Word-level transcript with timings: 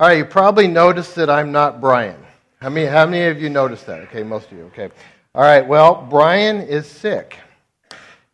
All 0.00 0.06
right, 0.06 0.16
you 0.16 0.24
probably 0.24 0.66
noticed 0.66 1.14
that 1.16 1.28
I'm 1.28 1.52
not 1.52 1.78
Brian. 1.78 2.16
How 2.62 2.70
many, 2.70 2.86
how 2.86 3.04
many 3.04 3.26
of 3.26 3.38
you 3.38 3.50
noticed 3.50 3.84
that? 3.84 4.00
Okay, 4.04 4.22
most 4.22 4.50
of 4.50 4.56
you. 4.56 4.64
Okay. 4.72 4.88
All 5.34 5.42
right, 5.42 5.60
well, 5.60 6.06
Brian 6.08 6.62
is 6.62 6.86
sick. 6.86 7.36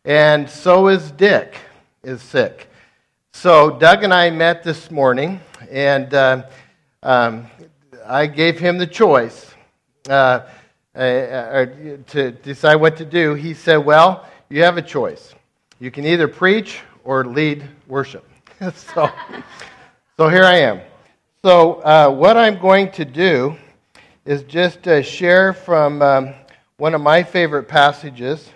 And 0.05 0.49
so 0.49 0.87
is 0.87 1.11
Dick 1.11 1.57
is 2.03 2.21
sick. 2.21 2.69
So 3.33 3.69
Doug 3.69 4.05
and 4.05 4.13
I 4.13 4.29
met 4.29 4.63
this 4.63 4.89
morning, 4.89 5.41
and 5.69 6.13
uh, 6.13 6.43
um, 7.03 7.47
I 8.05 8.27
gave 8.27 8.57
him 8.57 8.77
the 8.77 8.87
choice 8.87 9.53
uh, 10.09 10.43
uh, 10.95 10.99
uh 10.99 11.65
to 12.07 12.31
decide 12.31 12.75
what 12.75 12.95
to 12.95 13.03
do. 13.03 13.33
He 13.33 13.53
said, 13.53 13.75
Well, 13.75 14.25
you 14.47 14.63
have 14.63 14.77
a 14.77 14.81
choice. 14.81 15.35
You 15.81 15.91
can 15.91 16.05
either 16.05 16.29
preach 16.29 16.79
or 17.03 17.25
lead 17.25 17.67
worship. 17.87 18.25
so, 18.73 19.11
so 20.15 20.29
here 20.29 20.45
I 20.45 20.59
am. 20.59 20.79
So, 21.47 21.75
uh, 21.75 22.09
what 22.09 22.35
I'm 22.35 22.59
going 22.59 22.91
to 22.91 23.05
do 23.05 23.55
is 24.25 24.43
just 24.43 24.85
uh, 24.85 25.01
share 25.01 25.53
from 25.53 26.01
um, 26.01 26.33
one 26.75 26.93
of 26.93 26.99
my 26.99 27.23
favorite 27.23 27.69
passages 27.69 28.49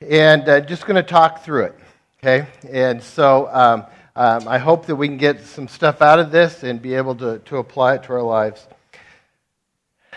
and 0.00 0.48
uh, 0.48 0.60
just 0.60 0.86
going 0.86 0.94
to 0.94 1.02
talk 1.02 1.42
through 1.42 1.64
it. 1.64 1.74
Okay? 2.22 2.46
And 2.70 3.02
so 3.02 3.48
um, 3.52 3.84
um, 4.14 4.46
I 4.46 4.58
hope 4.58 4.86
that 4.86 4.94
we 4.94 5.08
can 5.08 5.16
get 5.16 5.40
some 5.40 5.66
stuff 5.66 6.02
out 6.02 6.20
of 6.20 6.30
this 6.30 6.62
and 6.62 6.80
be 6.80 6.94
able 6.94 7.16
to, 7.16 7.40
to 7.40 7.56
apply 7.56 7.96
it 7.96 8.04
to 8.04 8.12
our 8.12 8.22
lives. 8.22 8.68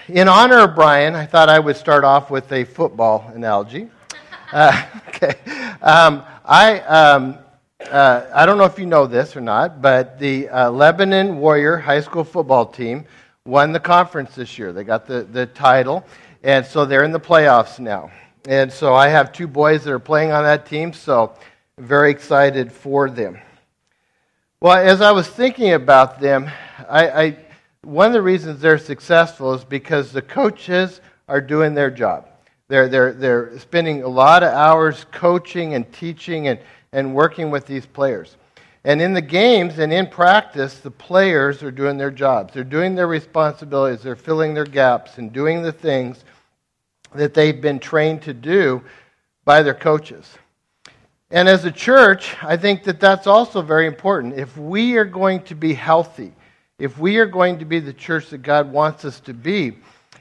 In 0.10 0.28
honor 0.28 0.60
of 0.60 0.76
Brian, 0.76 1.16
I 1.16 1.26
thought 1.26 1.50
I 1.50 1.58
would 1.58 1.78
start 1.78 2.04
off 2.04 2.30
with 2.30 2.52
a 2.52 2.64
football 2.64 3.32
analogy. 3.34 3.90
Uh, 4.54 4.86
okay. 5.10 5.34
Um, 5.82 6.24
I, 6.46 6.80
um, 6.80 7.38
uh, 7.86 8.26
I 8.34 8.46
don't 8.46 8.58
know 8.58 8.66
if 8.66 8.80
you 8.80 8.86
know 8.86 9.08
this 9.08 9.36
or 9.36 9.42
not, 9.42 9.82
but 9.82 10.20
the 10.20 10.50
uh, 10.50 10.72
Lebanon 10.72 11.38
Warrior 11.38 11.78
High 11.78 12.02
School 12.02 12.24
football 12.24 12.66
team 12.66 13.06
won 13.46 13.72
the 13.72 13.80
conference 13.80 14.36
this 14.36 14.58
year. 14.58 14.74
They 14.74 14.84
got 14.84 15.06
the, 15.06 15.24
the 15.24 15.46
title, 15.46 16.06
and 16.44 16.66
so 16.66 16.86
they're 16.86 17.04
in 17.04 17.12
the 17.12 17.20
playoffs 17.20 17.80
now. 17.80 18.12
And 18.48 18.72
so 18.72 18.94
I 18.94 19.10
have 19.10 19.32
two 19.32 19.48
boys 19.48 19.84
that 19.84 19.92
are 19.92 20.00
playing 20.00 20.32
on 20.32 20.44
that 20.44 20.66
team, 20.66 20.92
so 20.92 21.34
I'm 21.78 21.86
very 21.86 22.12
excited 22.12 22.72
for 22.72 23.10
them. 23.10 23.38
Well, 24.60 24.78
as 24.78 25.02
I 25.02 25.12
was 25.12 25.28
thinking 25.28 25.74
about 25.74 26.20
them, 26.20 26.50
I, 26.90 27.10
I, 27.10 27.38
one 27.84 28.08
of 28.08 28.14
the 28.14 28.22
reasons 28.22 28.60
they're 28.60 28.80
successful 28.80 29.54
is 29.54 29.64
because 29.64 30.12
the 30.12 30.22
coaches 30.22 31.00
are 31.28 31.42
doing 31.42 31.74
their 31.74 31.92
job. 31.92 32.28
They're, 32.68 32.90
they're, 32.90 33.14
they're 33.14 33.60
spending 33.60 34.04
a 34.04 34.08
lot 34.08 34.44
of 34.44 34.54
hours 34.54 35.06
coaching 35.12 35.74
and 35.74 35.92
teaching 35.94 36.48
and, 36.48 36.60
and 36.92 37.14
working 37.14 37.50
with 37.50 37.66
these 37.66 37.86
players. 37.86 38.36
And 38.84 39.02
in 39.02 39.14
the 39.14 39.22
games 39.22 39.80
and 39.80 39.92
in 39.92 40.08
practice, 40.08 40.80
the 40.80 40.92
players 40.92 41.64
are 41.64 41.72
doing 41.72 41.98
their 41.98 42.12
jobs. 42.12 42.54
They're 42.54 42.64
doing 42.64 42.96
their 42.96 43.08
responsibilities. 43.08 44.02
They're 44.04 44.16
filling 44.16 44.54
their 44.54 44.66
gaps 44.66 45.18
and 45.18 45.34
doing 45.34 45.62
the 45.62 45.72
things 45.72 46.24
that 47.14 47.34
they've 47.34 47.60
been 47.60 47.80
trained 47.80 48.22
to 48.24 48.34
do 48.34 48.82
by 49.46 49.64
their 49.64 49.74
coaches. 49.74 50.38
And 51.32 51.50
as 51.50 51.66
a 51.66 51.72
church, 51.72 52.36
I 52.42 52.56
think 52.56 52.84
that 52.84 53.00
that's 53.00 53.28
also 53.28 53.62
very 53.62 53.88
important. 53.88 54.36
If 54.36 54.58
we 54.58 54.96
are 54.96 55.06
going 55.06 55.44
to 55.44 55.56
be 55.56 55.74
healthy, 55.74 56.34
if 56.80 56.98
we 56.98 57.18
are 57.18 57.26
going 57.26 57.60
to 57.60 57.66
be 57.66 57.80
the 57.80 57.94
church 57.94 58.30
that 58.30 58.40
God 58.40 58.72
wants 58.72 59.04
us 59.04 59.20
to 59.22 59.34
be, 59.34 59.78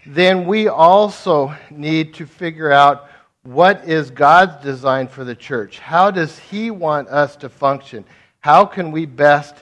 then 0.07 0.47
we 0.47 0.69
also 0.69 1.55
need 1.71 2.15
to 2.15 2.27
figure 2.27 2.71
out 2.71 3.11
what 3.43 3.89
is 3.89 4.11
God's 4.11 4.63
design 4.63 5.09
for 5.09 5.25
the 5.25 5.35
church. 5.35 5.79
How 5.79 6.11
does 6.11 6.39
He 6.39 6.71
want 6.71 7.09
us 7.09 7.37
to 7.37 7.48
function? 7.48 8.05
How 8.41 8.65
can 8.65 8.93
we 8.93 9.07
best 9.07 9.55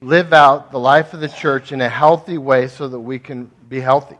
live 0.00 0.32
out 0.32 0.70
the 0.70 0.78
life 0.78 1.14
of 1.14 1.20
the 1.20 1.28
church 1.28 1.72
in 1.72 1.80
a 1.80 1.88
healthy 1.88 2.38
way 2.38 2.68
so 2.68 2.88
that 2.88 2.98
we 2.98 3.18
can 3.18 3.50
be 3.68 3.80
healthy? 3.80 4.16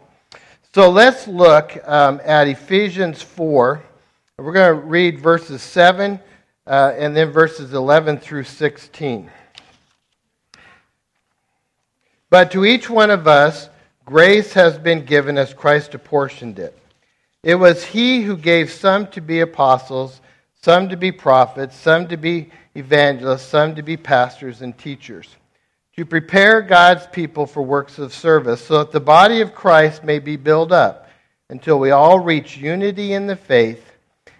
So 0.74 0.90
let's 0.90 1.28
look 1.28 1.76
um, 1.88 2.20
at 2.24 2.48
Ephesians 2.48 3.22
4. 3.22 3.82
We're 4.38 4.52
going 4.52 4.76
to 4.76 4.86
read 4.86 5.20
verses 5.20 5.62
7 5.62 6.18
uh, 6.66 6.92
and 6.96 7.16
then 7.16 7.30
verses 7.30 7.72
11 7.72 8.18
through 8.18 8.44
16. 8.44 9.30
But 12.30 12.50
to 12.50 12.64
each 12.64 12.90
one 12.90 13.10
of 13.10 13.28
us, 13.28 13.68
Grace 14.04 14.52
has 14.52 14.78
been 14.78 15.04
given 15.04 15.38
as 15.38 15.54
Christ 15.54 15.94
apportioned 15.94 16.58
it. 16.58 16.78
It 17.42 17.54
was 17.54 17.84
He 17.84 18.22
who 18.22 18.36
gave 18.36 18.70
some 18.70 19.06
to 19.08 19.20
be 19.20 19.40
apostles, 19.40 20.20
some 20.60 20.88
to 20.90 20.96
be 20.96 21.12
prophets, 21.12 21.76
some 21.76 22.08
to 22.08 22.16
be 22.16 22.50
evangelists, 22.74 23.46
some 23.46 23.74
to 23.76 23.82
be 23.82 23.96
pastors 23.96 24.62
and 24.62 24.76
teachers, 24.76 25.36
to 25.96 26.04
prepare 26.04 26.60
God's 26.60 27.06
people 27.06 27.46
for 27.46 27.62
works 27.62 27.98
of 27.98 28.12
service, 28.12 28.64
so 28.64 28.78
that 28.78 28.92
the 28.92 29.00
body 29.00 29.40
of 29.40 29.54
Christ 29.54 30.04
may 30.04 30.18
be 30.18 30.36
built 30.36 30.72
up 30.72 31.08
until 31.48 31.78
we 31.78 31.90
all 31.90 32.18
reach 32.18 32.56
unity 32.56 33.12
in 33.12 33.26
the 33.26 33.36
faith 33.36 33.92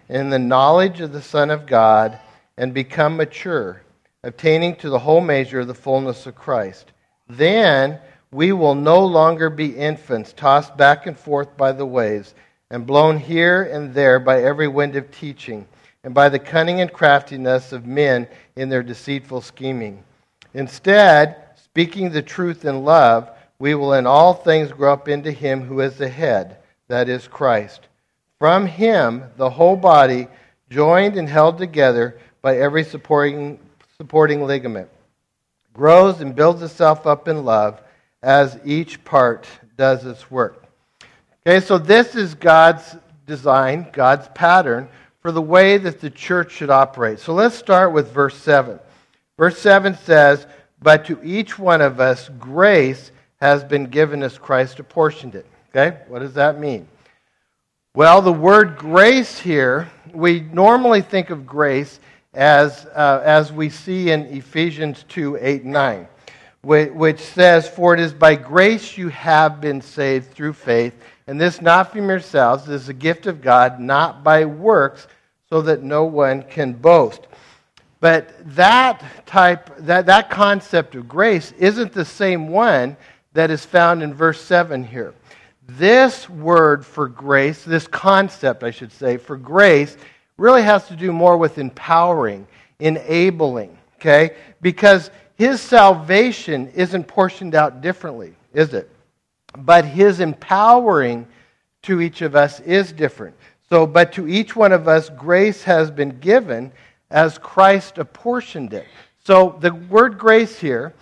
in 0.09 0.29
the 0.29 0.39
knowledge 0.39 1.01
of 1.01 1.11
the 1.11 1.21
Son 1.21 1.49
of 1.49 1.65
God 1.65 2.19
and 2.57 2.73
become 2.73 3.17
mature, 3.17 3.81
attaining 4.23 4.75
to 4.77 4.89
the 4.89 4.99
whole 4.99 5.21
measure 5.21 5.61
of 5.61 5.67
the 5.67 5.73
fullness 5.73 6.25
of 6.25 6.35
Christ. 6.35 6.91
Then 7.27 7.99
we 8.35 8.51
will 8.51 8.75
no 8.75 8.99
longer 8.99 9.49
be 9.49 9.77
infants, 9.77 10.33
tossed 10.33 10.75
back 10.75 11.07
and 11.07 11.17
forth 11.17 11.55
by 11.55 11.71
the 11.71 11.85
waves, 11.85 12.33
and 12.69 12.85
blown 12.85 13.17
here 13.17 13.63
and 13.63 13.93
there 13.93 14.19
by 14.19 14.43
every 14.43 14.67
wind 14.67 14.97
of 14.97 15.09
teaching, 15.09 15.65
and 16.03 16.13
by 16.13 16.27
the 16.27 16.37
cunning 16.37 16.81
and 16.81 16.91
craftiness 16.91 17.71
of 17.71 17.85
men 17.85 18.27
in 18.57 18.67
their 18.67 18.83
deceitful 18.83 19.39
scheming. 19.39 20.03
Instead, 20.53 21.37
speaking 21.55 22.09
the 22.09 22.21
truth 22.21 22.65
in 22.65 22.83
love, 22.83 23.29
we 23.57 23.73
will 23.73 23.93
in 23.93 24.05
all 24.05 24.33
things 24.33 24.69
grow 24.69 24.91
up 24.91 25.07
into 25.07 25.31
him 25.31 25.61
who 25.61 25.79
is 25.79 25.95
the 25.95 26.09
head, 26.09 26.57
that 26.89 27.07
is 27.07 27.29
Christ. 27.29 27.87
From 28.37 28.65
him, 28.65 29.23
the 29.37 29.49
whole 29.49 29.77
body, 29.77 30.27
joined 30.69 31.15
and 31.15 31.29
held 31.29 31.57
together 31.57 32.19
by 32.41 32.57
every 32.57 32.83
supporting, 32.83 33.59
supporting 33.95 34.43
ligament, 34.43 34.89
grows 35.73 36.19
and 36.19 36.35
builds 36.35 36.61
itself 36.61 37.07
up 37.07 37.29
in 37.29 37.45
love 37.45 37.79
as 38.25 38.57
each 38.65 39.05
part 39.05 39.47
does 39.77 40.03
its 40.03 40.31
work. 40.31 40.65
Okay, 41.45 41.63
so 41.63 41.77
this 41.77 42.15
is 42.15 42.33
God's 42.33 42.97
design, 43.27 43.87
God's 43.93 44.27
pattern 44.29 44.89
for 45.21 45.31
the 45.31 45.43
way 45.43 45.77
that 45.77 46.01
the 46.01 46.09
church 46.09 46.51
should 46.51 46.71
operate. 46.71 47.19
So 47.19 47.35
let's 47.35 47.55
start 47.55 47.93
with 47.93 48.11
verse 48.11 48.35
7. 48.35 48.79
Verse 49.37 49.59
7 49.59 49.95
says, 49.95 50.47
But 50.81 51.05
to 51.05 51.21
each 51.23 51.59
one 51.59 51.81
of 51.81 51.99
us 51.99 52.29
grace 52.39 53.11
has 53.41 53.63
been 53.63 53.85
given 53.85 54.23
as 54.23 54.39
Christ 54.39 54.79
apportioned 54.79 55.35
it. 55.35 55.45
Okay, 55.69 55.95
what 56.07 56.19
does 56.19 56.33
that 56.33 56.59
mean? 56.59 56.87
Well, 57.93 58.23
the 58.23 58.33
word 58.33 58.75
grace 58.75 59.37
here, 59.37 59.91
we 60.13 60.39
normally 60.39 61.03
think 61.03 61.29
of 61.29 61.45
grace 61.45 61.99
as, 62.33 62.87
uh, 62.87 63.21
as 63.23 63.53
we 63.53 63.69
see 63.69 64.09
in 64.09 64.21
Ephesians 64.25 65.05
2 65.09 65.37
8 65.39 65.63
9 65.63 66.07
which 66.65 67.19
says, 67.19 67.69
For 67.69 67.93
it 67.93 67.99
is 67.99 68.13
by 68.13 68.35
grace 68.35 68.97
you 68.97 69.09
have 69.09 69.61
been 69.61 69.81
saved 69.81 70.31
through 70.31 70.53
faith, 70.53 70.95
and 71.27 71.39
this 71.39 71.61
not 71.61 71.91
from 71.91 72.09
yourselves, 72.09 72.65
this 72.65 72.83
is 72.83 72.89
a 72.89 72.93
gift 72.93 73.27
of 73.27 73.41
God, 73.41 73.79
not 73.79 74.23
by 74.23 74.45
works, 74.45 75.07
so 75.49 75.61
that 75.61 75.83
no 75.83 76.05
one 76.05 76.43
can 76.43 76.73
boast. 76.73 77.27
But 77.99 78.33
that 78.55 79.25
type, 79.25 79.75
that, 79.79 80.07
that 80.07 80.29
concept 80.29 80.95
of 80.95 81.07
grace 81.07 81.51
isn't 81.53 81.93
the 81.93 82.05
same 82.05 82.49
one 82.49 82.97
that 83.33 83.51
is 83.51 83.65
found 83.65 84.01
in 84.01 84.13
verse 84.13 84.41
7 84.41 84.83
here. 84.83 85.13
This 85.67 86.29
word 86.29 86.85
for 86.85 87.07
grace, 87.07 87.63
this 87.63 87.87
concept, 87.87 88.63
I 88.63 88.71
should 88.71 88.91
say, 88.91 89.17
for 89.17 89.37
grace, 89.37 89.97
really 90.37 90.61
has 90.63 90.87
to 90.87 90.95
do 90.95 91.11
more 91.11 91.37
with 91.37 91.57
empowering, 91.57 92.47
enabling, 92.79 93.77
okay? 93.95 94.35
Because 94.61 95.09
his 95.37 95.61
salvation 95.61 96.69
isn't 96.75 97.05
portioned 97.05 97.55
out 97.55 97.81
differently, 97.81 98.35
is 98.53 98.73
it? 98.73 98.89
But 99.57 99.85
his 99.85 100.19
empowering 100.19 101.27
to 101.83 102.01
each 102.01 102.21
of 102.21 102.35
us 102.35 102.59
is 102.61 102.91
different. 102.91 103.35
So, 103.69 103.85
but 103.85 104.13
to 104.13 104.27
each 104.27 104.55
one 104.55 104.71
of 104.71 104.87
us, 104.87 105.09
grace 105.09 105.63
has 105.63 105.91
been 105.91 106.19
given 106.19 106.71
as 107.09 107.37
Christ 107.37 107.97
apportioned 107.97 108.73
it. 108.73 108.85
So 109.23 109.57
the 109.59 109.73
word 109.73 110.17
grace 110.17 110.59
here 110.59 110.93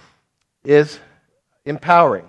is 0.63 1.00
empowering, 1.65 2.27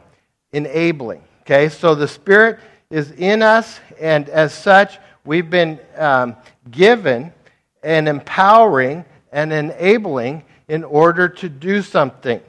enabling. 0.53 1.23
Okay, 1.43 1.69
so 1.69 1.95
the 1.95 2.09
Spirit 2.09 2.59
is 2.91 3.13
in 3.13 3.43
us, 3.43 3.81
and 4.01 4.29
as 4.29 4.53
such, 4.53 4.99
we've 5.25 5.51
been 5.51 5.79
um, 5.97 6.37
given 6.71 7.33
an 7.83 8.09
empowering 8.09 9.05
and 9.31 9.53
enabling 9.53 10.45
in 10.69 10.85
order 10.85 11.29
to 11.29 11.49
do 11.49 11.83
something. 11.83 12.41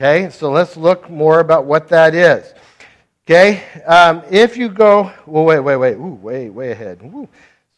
Okay, 0.00 0.30
so 0.30 0.50
let's 0.50 0.76
look 0.76 1.10
more 1.10 1.40
about 1.40 1.64
what 1.64 1.88
that 1.88 2.14
is. 2.14 2.54
Okay, 3.26 3.62
um, 3.84 4.22
if 4.30 4.56
you 4.56 4.68
go, 4.68 5.12
well, 5.26 5.44
wait, 5.44 5.60
wait, 5.60 5.76
wait, 5.76 5.94
Ooh, 5.94 6.14
way, 6.14 6.48
way 6.48 6.70
ahead. 6.70 7.00
Ooh, 7.02 7.28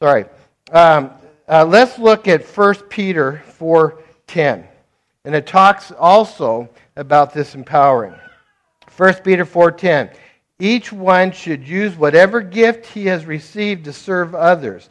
sorry. 0.01 0.27
Um, 0.71 1.11
uh, 1.49 1.65
let's 1.65 1.99
look 1.99 2.29
at 2.29 2.45
1 2.45 2.75
Peter 2.89 3.43
4.10. 3.59 4.65
And 5.25 5.35
it 5.35 5.47
talks 5.47 5.91
also 5.93 6.69
about 6.97 7.35
this 7.35 7.55
empowering. 7.55 8.15
1 8.97 9.15
Peter 9.25 9.45
4:10. 9.45 10.11
Each 10.59 10.93
one 10.93 11.33
should 11.33 11.67
use 11.67 11.97
whatever 11.97 12.43
gift 12.43 12.85
he 12.87 13.07
has 13.07 13.25
received 13.25 13.87
to 13.87 13.95
serve 13.95 14.35
others, 14.35 14.91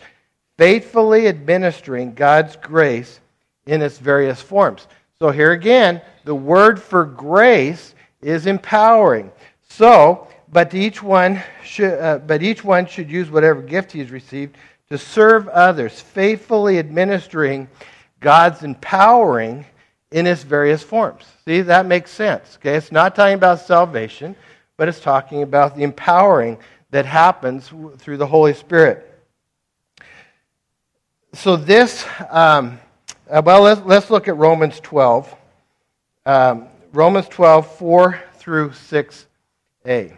faithfully 0.57 1.27
administering 1.27 2.15
God's 2.15 2.55
grace 2.55 3.19
in 3.65 3.81
its 3.81 3.97
various 3.97 4.41
forms. 4.41 4.87
So 5.19 5.31
here 5.31 5.51
again, 5.51 6.01
the 6.23 6.35
word 6.35 6.81
for 6.81 7.05
grace 7.05 7.93
is 8.21 8.45
empowering. 8.45 9.31
So, 9.67 10.27
but 10.51 10.73
each 10.73 11.03
one 11.03 11.41
should, 11.63 11.99
uh, 11.99 12.19
but 12.19 12.41
each 12.41 12.63
one 12.63 12.85
should 12.85 13.09
use 13.09 13.29
whatever 13.29 13.61
gift 13.61 13.91
he 13.91 13.99
has 13.99 14.11
received 14.11 14.57
to 14.89 14.97
serve 14.97 15.47
others, 15.49 15.99
faithfully 15.99 16.79
administering 16.79 17.67
God's 18.19 18.63
empowering 18.63 19.65
in 20.11 20.25
its 20.25 20.43
various 20.43 20.81
forms. 20.81 21.25
See, 21.45 21.61
that 21.61 21.85
makes 21.85 22.11
sense. 22.11 22.57
Okay, 22.59 22.75
it's 22.75 22.91
not 22.91 23.15
talking 23.15 23.35
about 23.35 23.59
salvation, 23.59 24.35
but 24.77 24.87
it's 24.87 24.99
talking 24.99 25.43
about 25.43 25.75
the 25.75 25.83
empowering 25.83 26.57
that 26.91 27.05
happens 27.05 27.71
through 27.97 28.17
the 28.17 28.25
Holy 28.25 28.53
Spirit. 28.53 29.05
So 31.33 31.55
this, 31.55 32.05
um, 32.31 32.79
uh, 33.29 33.41
well, 33.45 33.61
let's, 33.61 33.81
let's 33.85 34.09
look 34.09 34.27
at 34.27 34.35
Romans 34.37 34.79
12. 34.79 35.35
Um, 36.25 36.65
Romans 36.93 37.27
12, 37.27 37.77
4 37.77 38.23
through 38.35 38.69
6a. 38.71 39.25
Okay, 39.85 40.17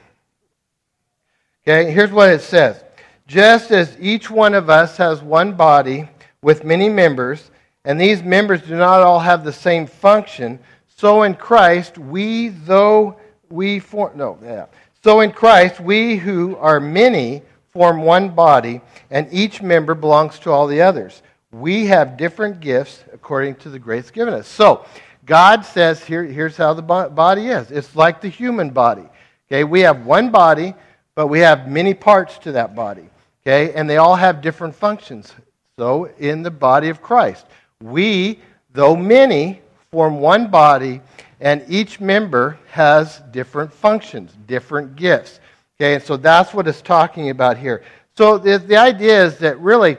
here's 1.91 2.11
what 2.11 2.29
it 2.29 2.41
says. 2.41 2.83
Just 3.27 3.71
as 3.71 3.97
each 3.99 4.31
one 4.31 4.53
of 4.53 4.69
us 4.69 4.97
has 4.97 5.21
one 5.21 5.53
body 5.53 6.09
with 6.41 6.63
many 6.63 6.87
members, 6.89 7.51
and 7.83 7.99
these 7.99 8.23
members 8.23 8.61
do 8.61 8.75
not 8.75 9.01
all 9.01 9.19
have 9.19 9.43
the 9.43 9.53
same 9.53 9.87
function, 9.87 10.59
so 10.87 11.23
in 11.23 11.35
Christ 11.35 11.97
we, 11.97 12.49
though 12.49 13.17
we 13.49 13.79
form, 13.79 14.17
no, 14.17 14.37
yeah. 14.43 14.67
So 15.03 15.19
in 15.19 15.31
Christ 15.31 15.79
we 15.79 16.15
who 16.15 16.55
are 16.57 16.79
many 16.79 17.41
form 17.71 18.01
one 18.03 18.29
body, 18.29 18.81
and 19.09 19.27
each 19.31 19.61
member 19.61 19.95
belongs 19.95 20.39
to 20.39 20.51
all 20.51 20.67
the 20.67 20.81
others. 20.81 21.21
We 21.51 21.85
have 21.87 22.17
different 22.17 22.61
gifts 22.61 23.03
according 23.13 23.55
to 23.55 23.69
the 23.69 23.79
grace 23.79 24.09
given 24.09 24.33
us. 24.33 24.47
So, 24.47 24.85
God 25.25 25.65
says 25.65 26.03
here, 26.03 26.23
here's 26.23 26.57
how 26.57 26.73
the 26.73 26.81
body 26.81 27.47
is. 27.47 27.71
It's 27.71 27.95
like 27.95 28.21
the 28.21 28.29
human 28.29 28.69
body. 28.69 29.03
Okay, 29.47 29.63
we 29.63 29.81
have 29.81 30.05
one 30.05 30.31
body, 30.31 30.73
but 31.13 31.27
we 31.27 31.39
have 31.39 31.67
many 31.67 31.93
parts 31.93 32.37
to 32.39 32.53
that 32.53 32.73
body. 32.73 33.09
Okay? 33.41 33.73
And 33.73 33.89
they 33.89 33.97
all 33.97 34.15
have 34.15 34.41
different 34.41 34.75
functions. 34.75 35.33
So, 35.77 36.05
in 36.19 36.41
the 36.41 36.51
body 36.51 36.89
of 36.89 37.01
Christ, 37.01 37.45
we, 37.81 38.39
though 38.71 38.95
many, 38.95 39.61
form 39.91 40.19
one 40.19 40.47
body, 40.47 41.01
and 41.39 41.63
each 41.67 41.99
member 41.99 42.57
has 42.69 43.21
different 43.31 43.73
functions, 43.73 44.33
different 44.47 44.95
gifts. 44.95 45.39
Okay? 45.77 45.95
And 45.95 46.03
so 46.03 46.17
that's 46.17 46.53
what 46.53 46.67
it's 46.67 46.81
talking 46.81 47.29
about 47.29 47.57
here. 47.57 47.83
So, 48.17 48.37
the, 48.37 48.57
the 48.57 48.77
idea 48.77 49.25
is 49.25 49.37
that 49.39 49.59
really 49.59 49.97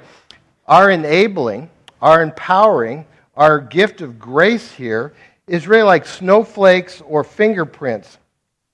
our 0.67 0.91
enabling, 0.91 1.70
our 2.00 2.23
empowering, 2.23 3.06
our 3.37 3.59
gift 3.59 4.00
of 4.00 4.19
grace 4.19 4.70
here 4.70 5.12
is 5.47 5.67
really 5.67 5.82
like 5.82 6.06
snowflakes 6.06 7.00
or 7.03 7.25
fingerprints. 7.25 8.19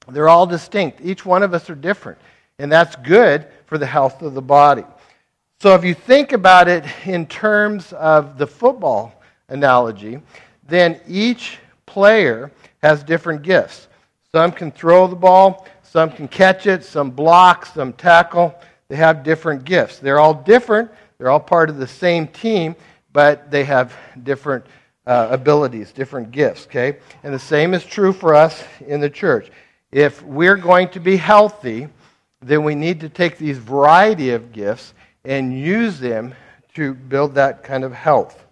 They're 0.08 0.28
all 0.28 0.46
distinct. 0.46 1.00
Each 1.02 1.24
one 1.24 1.42
of 1.42 1.54
us 1.54 1.68
are 1.70 1.74
different. 1.74 2.18
And 2.58 2.70
that's 2.70 2.96
good 2.96 3.46
for 3.66 3.78
the 3.78 3.86
health 3.86 4.22
of 4.22 4.34
the 4.34 4.42
body. 4.42 4.84
So 5.60 5.74
if 5.74 5.84
you 5.84 5.94
think 5.94 6.32
about 6.32 6.68
it 6.68 6.84
in 7.04 7.26
terms 7.26 7.92
of 7.92 8.38
the 8.38 8.46
football 8.46 9.20
analogy, 9.48 10.20
then 10.66 11.00
each 11.08 11.58
player 11.86 12.50
has 12.82 13.02
different 13.02 13.42
gifts. 13.42 13.88
Some 14.30 14.52
can 14.52 14.70
throw 14.70 15.06
the 15.06 15.16
ball, 15.16 15.66
some 15.82 16.10
can 16.10 16.28
catch 16.28 16.66
it, 16.66 16.84
some 16.84 17.10
block, 17.10 17.66
some 17.66 17.92
tackle. 17.94 18.54
They 18.88 18.96
have 18.96 19.24
different 19.24 19.64
gifts. 19.64 19.98
They're 19.98 20.20
all 20.20 20.34
different. 20.34 20.90
They're 21.18 21.30
all 21.30 21.40
part 21.40 21.68
of 21.68 21.78
the 21.78 21.86
same 21.86 22.28
team, 22.28 22.76
but 23.12 23.50
they 23.50 23.64
have 23.64 23.92
different 24.22 24.64
uh, 25.06 25.28
abilities, 25.30 25.90
different 25.90 26.30
gifts, 26.30 26.66
okay? 26.66 26.98
And 27.22 27.34
the 27.34 27.38
same 27.38 27.74
is 27.74 27.84
true 27.84 28.12
for 28.12 28.34
us 28.34 28.62
in 28.86 29.00
the 29.00 29.10
church. 29.10 29.50
If 29.90 30.22
we're 30.22 30.56
going 30.56 30.90
to 30.90 31.00
be 31.00 31.16
healthy, 31.16 31.88
then 32.40 32.62
we 32.62 32.74
need 32.74 33.00
to 33.00 33.08
take 33.08 33.38
these 33.38 33.58
variety 33.58 34.30
of 34.30 34.52
gifts 34.52 34.94
and 35.24 35.58
use 35.58 35.98
them 35.98 36.34
to 36.74 36.94
build 36.94 37.34
that 37.34 37.64
kind 37.64 37.84
of 37.84 37.92
health. 37.92 38.44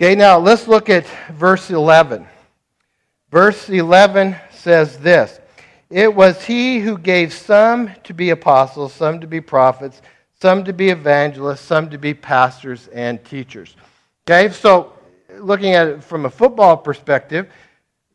Okay, 0.00 0.14
now 0.14 0.38
let's 0.38 0.66
look 0.66 0.88
at 0.88 1.06
verse 1.32 1.70
11. 1.70 2.26
Verse 3.30 3.68
11 3.68 4.36
says 4.50 4.98
this 4.98 5.40
It 5.90 6.14
was 6.14 6.44
he 6.44 6.80
who 6.80 6.96
gave 6.96 7.34
some 7.34 7.90
to 8.04 8.14
be 8.14 8.30
apostles, 8.30 8.94
some 8.94 9.20
to 9.20 9.26
be 9.26 9.42
prophets, 9.42 10.00
some 10.40 10.64
to 10.64 10.72
be 10.72 10.88
evangelists, 10.88 11.60
some 11.60 11.90
to 11.90 11.98
be 11.98 12.14
pastors 12.14 12.88
and 12.88 13.22
teachers. 13.24 13.76
Okay, 14.28 14.52
so 14.52 14.92
looking 15.38 15.74
at 15.74 15.86
it 15.88 16.04
from 16.04 16.24
a 16.24 16.30
football 16.30 16.76
perspective, 16.76 17.48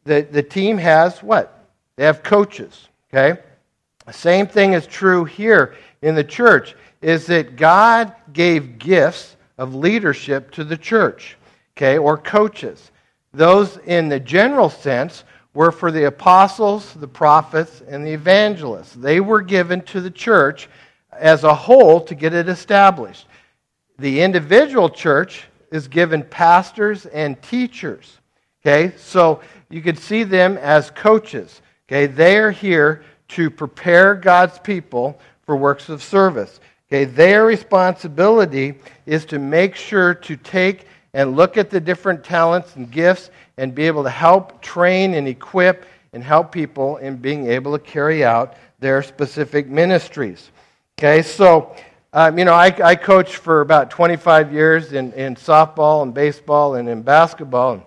the, 0.06 0.28
the 0.32 0.44
team 0.44 0.78
has 0.78 1.22
what? 1.22 1.68
They 1.96 2.06
have 2.06 2.24
coaches. 2.24 2.88
Okay? 3.14 3.40
Same 4.12 4.48
thing 4.48 4.74
is 4.74 4.86
true 4.88 5.26
here 5.26 5.76
in 6.02 6.16
the 6.16 6.24
church, 6.24 6.76
is 7.02 7.26
that 7.28 7.56
God 7.56 8.14
gave 8.34 8.78
gifts 8.78 9.36
of 9.58 9.74
leadership 9.74 10.52
to 10.52 10.64
the 10.64 10.78
church, 10.78 11.38
okay, 11.76 11.98
or 11.98 12.18
coaches. 12.18 12.92
Those 13.34 13.78
in 13.78 14.10
the 14.10 14.20
general 14.20 14.70
sense 14.70 15.24
were 15.54 15.72
for 15.72 15.92
the 15.92 16.06
apostles, 16.06 16.94
the 16.94 17.08
prophets, 17.08 17.82
and 17.88 18.06
the 18.06 18.12
evangelists. 18.12 18.94
They 18.94 19.20
were 19.22 19.42
given 19.42 19.82
to 19.84 20.02
the 20.02 20.12
church 20.12 20.70
as 21.20 21.44
a 21.44 21.54
whole 21.54 22.02
to 22.02 22.16
get 22.16 22.34
it 22.34 22.50
established. 22.50 23.28
The 23.98 24.22
individual 24.22 24.90
church 24.90 25.46
is 25.72 25.88
given 25.88 26.24
pastors 26.24 27.06
and 27.08 27.42
teachers. 27.42 28.20
Okay, 28.66 28.96
so 28.98 29.42
you 29.70 29.82
could 29.82 30.00
see 30.00 30.24
them 30.24 30.58
as 30.58 30.90
coaches. 30.92 31.62
Okay, 31.88 32.08
they 32.08 32.38
are 32.38 32.52
here 32.52 33.04
to 33.30 33.50
prepare 33.50 34.16
God's 34.16 34.58
people 34.60 35.20
for 35.44 35.56
works 35.56 35.90
of 35.90 36.02
service. 36.02 36.60
Okay, 36.88 37.06
their 37.06 37.46
responsibility 37.46 38.76
is 39.06 39.26
to 39.26 39.40
make 39.40 39.76
sure 39.76 40.14
to 40.14 40.36
take 40.38 40.88
and 41.14 41.36
look 41.36 41.58
at 41.58 41.70
the 41.70 41.80
different 41.80 42.24
talents 42.24 42.76
and 42.76 42.92
gifts 42.92 43.30
and 43.58 43.74
be 43.74 43.88
able 43.88 44.04
to 44.04 44.10
help 44.10 44.62
train 44.62 45.14
and 45.14 45.28
equip 45.28 45.86
and 46.14 46.24
help 46.24 46.52
people 46.52 46.98
in 46.98 47.18
being 47.18 47.48
able 47.48 47.72
to 47.78 47.84
carry 47.84 48.24
out 48.24 48.56
their 48.80 49.02
specific 49.02 49.68
ministries. 49.68 50.52
Okay, 50.98 51.24
so, 51.24 51.76
um, 52.14 52.40
you 52.40 52.46
know, 52.46 52.54
I, 52.54 52.68
I 52.82 52.96
coached 52.96 53.36
for 53.36 53.60
about 53.60 53.90
25 53.90 54.54
years 54.54 54.94
in, 54.94 55.12
in 55.12 55.36
softball 55.36 56.04
and 56.04 56.14
baseball 56.14 56.76
and 56.76 56.88
in 56.88 57.02
basketball. 57.02 57.86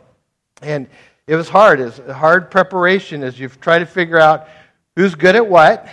And 0.60 0.86
it 1.26 1.34
was 1.34 1.48
hard. 1.48 1.80
It's 1.80 1.96
hard 1.96 2.50
preparation 2.50 3.22
as 3.22 3.40
you 3.40 3.48
try 3.48 3.78
to 3.78 3.86
figure 3.86 4.20
out 4.20 4.48
who's 4.94 5.14
good 5.14 5.36
at 5.36 5.48
what, 5.48 5.88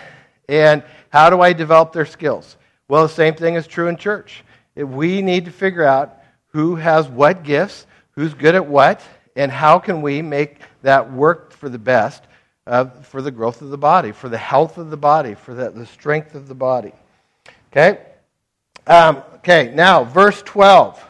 and 0.50 0.84
how 1.08 1.30
do 1.30 1.40
I 1.40 1.54
develop 1.54 1.94
their 1.94 2.06
skills? 2.06 2.58
Well, 2.90 3.04
the 3.04 3.14
same 3.14 3.34
thing 3.34 3.56
is 3.56 3.66
true 3.66 3.88
in 3.88 3.96
church. 3.96 4.44
We 4.76 5.22
need 5.22 5.46
to 5.46 5.52
figure 5.52 5.86
out 5.86 6.18
who 6.48 6.76
has 6.76 7.08
what 7.08 7.44
gifts, 7.44 7.88
who's 8.12 8.34
good 8.34 8.56
at 8.56 8.68
what, 8.68 9.02
and 9.38 9.54
how 9.54 9.80
can 9.80 10.02
we 10.02 10.22
make 10.22 10.60
that 10.82 11.14
work 11.14 11.54
for 11.54 11.70
the 11.70 11.80
best 11.80 12.24
uh, 12.68 12.88
for 12.88 13.22
the 13.22 13.32
growth 13.32 13.62
of 13.62 13.70
the 13.70 13.78
body, 13.78 14.12
for 14.12 14.28
the 14.28 14.38
health 14.38 14.78
of 14.78 14.90
the 14.90 14.98
body, 14.98 15.34
for 15.34 15.54
the, 15.54 15.70
the 15.70 15.86
strength 15.86 16.36
of 16.36 16.50
the 16.50 16.56
body. 16.56 16.92
Okay? 17.76 18.00
Um, 18.88 19.18
okay, 19.36 19.74
now, 19.76 20.06
verse 20.06 20.42
12. 20.44 21.04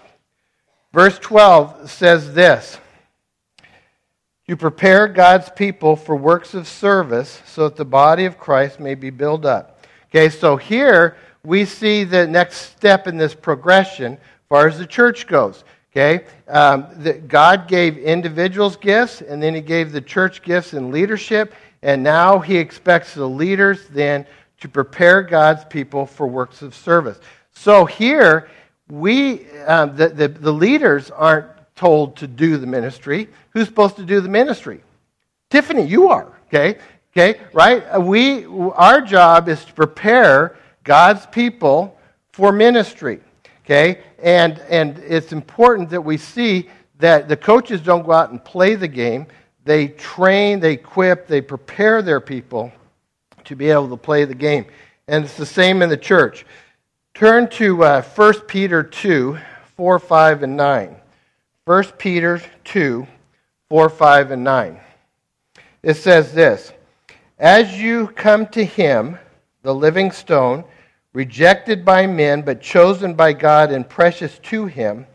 Verse 0.94 1.20
12 1.20 1.92
says 1.92 2.34
this 2.34 2.80
You 4.48 4.56
prepare 4.56 5.08
God's 5.08 5.50
people 5.50 5.96
for 5.96 6.16
works 6.16 6.56
of 6.56 6.68
service 6.68 7.42
so 7.46 7.70
that 7.70 7.76
the 7.76 7.86
body 7.86 8.26
of 8.26 8.40
Christ 8.40 8.80
may 8.80 8.96
be 8.96 9.12
built 9.12 9.46
up. 9.46 9.86
Okay, 10.10 10.30
so 10.30 10.58
here 10.58 11.18
we 11.44 11.66
see 11.66 12.04
the 12.04 12.26
next 12.26 12.76
step 12.76 13.06
in 13.06 13.18
this 13.18 13.36
progression 13.36 14.14
as 14.14 14.20
far 14.50 14.68
as 14.68 14.80
the 14.80 14.88
church 14.88 15.28
goes. 15.28 15.64
Okay, 15.92 16.26
um, 16.48 16.88
God 17.28 17.68
gave 17.68 17.98
individuals 17.98 18.76
gifts, 18.76 19.22
and 19.22 19.42
then 19.42 19.54
He 19.54 19.62
gave 19.62 19.92
the 19.92 20.02
church 20.02 20.42
gifts 20.42 20.74
in 20.74 20.92
leadership, 20.92 21.54
and 21.84 22.02
now 22.02 22.40
He 22.40 22.58
expects 22.58 23.14
the 23.14 23.30
leaders 23.30 23.88
then 23.90 24.26
to 24.62 24.70
prepare 24.70 25.22
God's 25.22 25.66
people 25.66 26.06
for 26.06 26.28
works 26.28 26.62
of 26.62 26.76
service. 26.76 27.20
So 27.54 27.86
here, 27.86 28.50
we, 28.90 29.50
um, 29.62 29.96
the, 29.96 30.10
the, 30.10 30.28
the 30.28 30.52
leaders 30.52 31.12
aren't 31.12 31.48
told 31.76 32.18
to 32.18 32.28
do 32.28 32.58
the 32.58 32.68
ministry. 32.68 33.30
Who's 33.52 33.68
supposed 33.68 33.96
to 33.98 34.06
do 34.06 34.22
the 34.22 34.30
ministry? 34.30 34.82
Tiffany, 35.50 35.86
you 35.86 36.10
are, 36.10 36.32
okay? 36.48 36.80
Okay, 37.18 37.40
right? 37.54 38.02
We, 38.02 38.46
our 38.46 39.00
job 39.02 39.48
is 39.48 39.64
to 39.66 39.74
prepare 39.74 40.58
God's 40.84 41.26
people 41.28 41.98
for 42.34 42.52
ministry, 42.52 43.22
okay? 43.64 44.02
And, 44.22 44.60
and 44.70 44.98
it's 45.00 45.32
important 45.32 45.90
that 45.92 46.02
we 46.02 46.18
see 46.18 46.70
that 47.00 47.30
the 47.30 47.38
coaches 47.38 47.80
don't 47.80 48.06
go 48.06 48.12
out 48.12 48.32
and 48.32 48.44
play 48.44 48.76
the 48.76 48.88
game. 48.88 49.28
they 49.64 49.88
train, 49.88 50.60
they 50.60 50.74
equip, 50.74 51.28
they 51.28 51.42
prepare 51.42 52.02
their 52.02 52.20
people 52.20 52.72
to 53.46 53.56
be 53.56 53.70
able 53.70 53.90
to 53.90 53.98
play 53.98 54.26
the 54.26 54.36
game. 54.36 54.66
And 55.08 55.26
it's 55.26 55.38
the 55.38 55.46
same 55.46 55.82
in 55.82 55.90
the 55.90 55.98
church. 55.98 56.46
Turn 57.14 57.50
to 57.52 57.84
uh, 57.84 58.02
1 58.02 58.42
Peter 58.42 58.84
2 58.84 59.38
4, 59.78 60.00
5, 60.00 60.44
and 60.44 60.56
9. 60.56 60.96
1 61.66 61.84
Peter 61.98 62.42
2 62.64 63.08
4, 63.70 63.90
5, 63.90 64.32
and 64.32 64.44
9. 64.44 64.80
It 65.84 65.96
says 65.96 66.34
this 66.34 66.72
As 67.40 67.80
you 67.80 68.08
come 68.08 68.48
to 68.48 68.64
him, 68.64 69.18
the 69.64 69.74
living 69.74 70.12
stone, 70.12 70.64
rejected 71.14 71.84
by 71.84 72.08
men, 72.08 72.42
but 72.42 72.62
chosen 72.62 73.14
by 73.14 73.34
God 73.34 73.72
and 73.72 73.88
precious 73.88 74.38
to 74.40 74.66
him, 74.66 75.08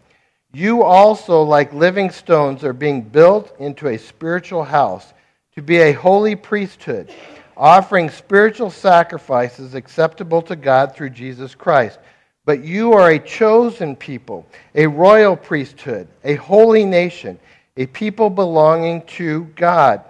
you 0.53 0.83
also, 0.83 1.43
like 1.43 1.73
living 1.73 2.11
stones, 2.11 2.65
are 2.65 2.73
being 2.73 3.03
built 3.03 3.55
into 3.61 3.89
a 3.89 3.99
spiritual 3.99 4.65
house 4.65 5.13
to 5.55 5.63
be 5.63 5.79
a 5.79 5.93
holy 5.93 6.35
priesthood, 6.35 7.13
offering 7.61 8.09
spiritual 8.09 8.71
sacrifices 8.71 9.75
acceptable 9.75 10.41
to 10.41 10.57
God 10.57 10.97
through 10.97 11.11
Jesus 11.11 11.55
Christ. 11.55 11.99
But 12.47 12.65
you 12.65 12.95
are 12.95 13.11
a 13.11 13.19
chosen 13.19 13.95
people, 13.95 14.47
a 14.75 14.87
royal 14.87 15.37
priesthood, 15.37 16.09
a 16.25 16.37
holy 16.37 16.87
nation, 16.87 17.39
a 17.77 17.85
people 17.87 18.31
belonging 18.31 19.03
to 19.03 19.45
God, 19.57 20.03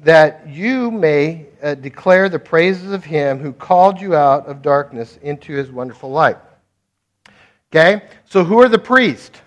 that 0.00 0.46
you 0.48 0.90
may 0.90 1.46
uh, 1.62 1.74
declare 1.74 2.28
the 2.28 2.38
praises 2.38 2.92
of 2.92 3.04
him 3.04 3.38
who 3.38 3.54
called 3.54 3.98
you 3.98 4.14
out 4.14 4.46
of 4.46 4.60
darkness 4.60 5.18
into 5.22 5.54
his 5.54 5.70
wonderful 5.70 6.10
light. 6.10 6.36
Okay? 7.72 8.02
So, 8.26 8.44
who 8.44 8.60
are 8.60 8.68
the 8.68 8.78
priests? 8.78 9.40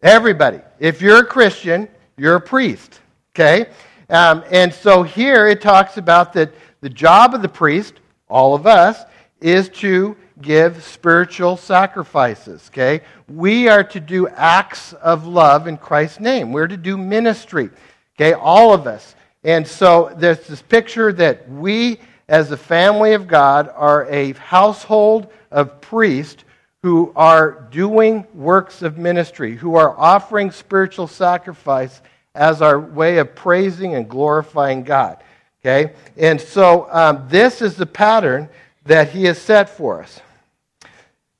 Everybody. 0.00 0.60
If 0.78 1.02
you're 1.02 1.20
a 1.20 1.26
Christian, 1.26 1.88
you're 2.16 2.36
a 2.36 2.40
priest. 2.40 3.00
Okay? 3.34 3.66
Um, 4.10 4.44
and 4.50 4.72
so 4.72 5.02
here 5.02 5.46
it 5.46 5.60
talks 5.60 5.96
about 5.96 6.32
that 6.34 6.52
the 6.80 6.90
job 6.90 7.34
of 7.34 7.42
the 7.42 7.48
priest, 7.48 7.94
all 8.28 8.54
of 8.54 8.66
us, 8.66 9.04
is 9.40 9.68
to 9.70 10.16
give 10.40 10.82
spiritual 10.82 11.56
sacrifices. 11.56 12.70
Okay? 12.72 13.02
We 13.28 13.68
are 13.68 13.84
to 13.84 14.00
do 14.00 14.28
acts 14.28 14.92
of 14.94 15.26
love 15.26 15.66
in 15.66 15.76
Christ's 15.76 16.20
name. 16.20 16.52
We're 16.52 16.68
to 16.68 16.76
do 16.76 16.96
ministry. 16.96 17.70
Okay? 18.16 18.32
All 18.34 18.74
of 18.74 18.86
us. 18.86 19.14
And 19.44 19.66
so 19.66 20.12
there's 20.16 20.46
this 20.46 20.62
picture 20.62 21.12
that 21.12 21.48
we, 21.48 22.00
as 22.28 22.50
a 22.50 22.56
family 22.56 23.12
of 23.12 23.26
God, 23.26 23.70
are 23.74 24.06
a 24.10 24.32
household 24.32 25.30
of 25.50 25.80
priests 25.80 26.44
who 26.82 27.12
are 27.16 27.66
doing 27.70 28.26
works 28.34 28.82
of 28.82 28.98
ministry, 28.98 29.56
who 29.56 29.74
are 29.74 29.98
offering 29.98 30.50
spiritual 30.50 31.06
sacrifice 31.06 32.02
as 32.34 32.62
our 32.62 32.78
way 32.78 33.18
of 33.18 33.34
praising 33.34 33.94
and 33.94 34.08
glorifying 34.08 34.82
God. 34.82 35.22
Okay? 35.60 35.94
And 36.16 36.40
so 36.40 36.88
um, 36.90 37.26
this 37.28 37.62
is 37.62 37.76
the 37.76 37.86
pattern 37.86 38.48
that 38.84 39.10
he 39.10 39.24
has 39.24 39.40
set 39.40 39.70
for 39.70 40.02
us. 40.02 40.20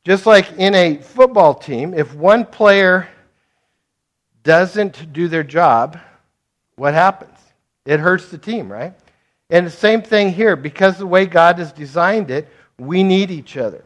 Just 0.05 0.27
like 0.27 0.53
in 0.53 0.75
a 0.75 0.97
football 0.99 1.55
team, 1.55 1.95
if 1.95 2.15
one 2.15 2.45
player 2.45 3.09
doesn't 4.43 5.13
do 5.13 5.29
their 5.29 5.43
job, 5.43 5.99
what 6.77 6.95
happens? 6.95 7.39
It 7.87 8.01
hurts 8.01 8.29
the 8.31 8.39
team, 8.39 8.71
right? 8.71 8.95
And 9.51 9.67
the 9.67 9.71
same 9.71 10.03
thing 10.03 10.33
here. 10.33 10.57
Because 10.57 10.99
the 10.99 11.07
way 11.07 11.27
God 11.27 11.59
has 11.59 11.73
designed 11.73 12.31
it, 12.31 12.49
we 12.79 13.03
need 13.03 13.31
each 13.31 13.57
other. 13.57 13.85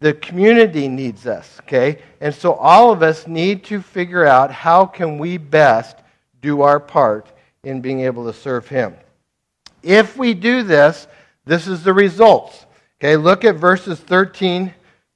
The 0.00 0.14
community 0.14 0.86
needs 0.86 1.26
us, 1.26 1.58
okay? 1.62 2.02
And 2.20 2.32
so 2.32 2.52
all 2.54 2.92
of 2.92 3.02
us 3.02 3.26
need 3.26 3.64
to 3.64 3.82
figure 3.82 4.24
out 4.24 4.52
how 4.52 4.86
can 4.86 5.18
we 5.18 5.38
best 5.38 5.96
do 6.40 6.62
our 6.62 6.80
part 6.80 7.28
in 7.64 7.80
being 7.80 8.00
able 8.00 8.24
to 8.24 8.32
serve 8.32 8.68
him. 8.68 8.94
If 9.82 10.16
we 10.16 10.34
do 10.34 10.62
this, 10.62 11.06
this 11.44 11.66
is 11.66 11.82
the 11.82 11.92
results. 11.92 12.66
Okay, 13.00 13.16
look 13.16 13.44
at 13.44 13.56
verses 13.56 13.98
13 14.00 14.74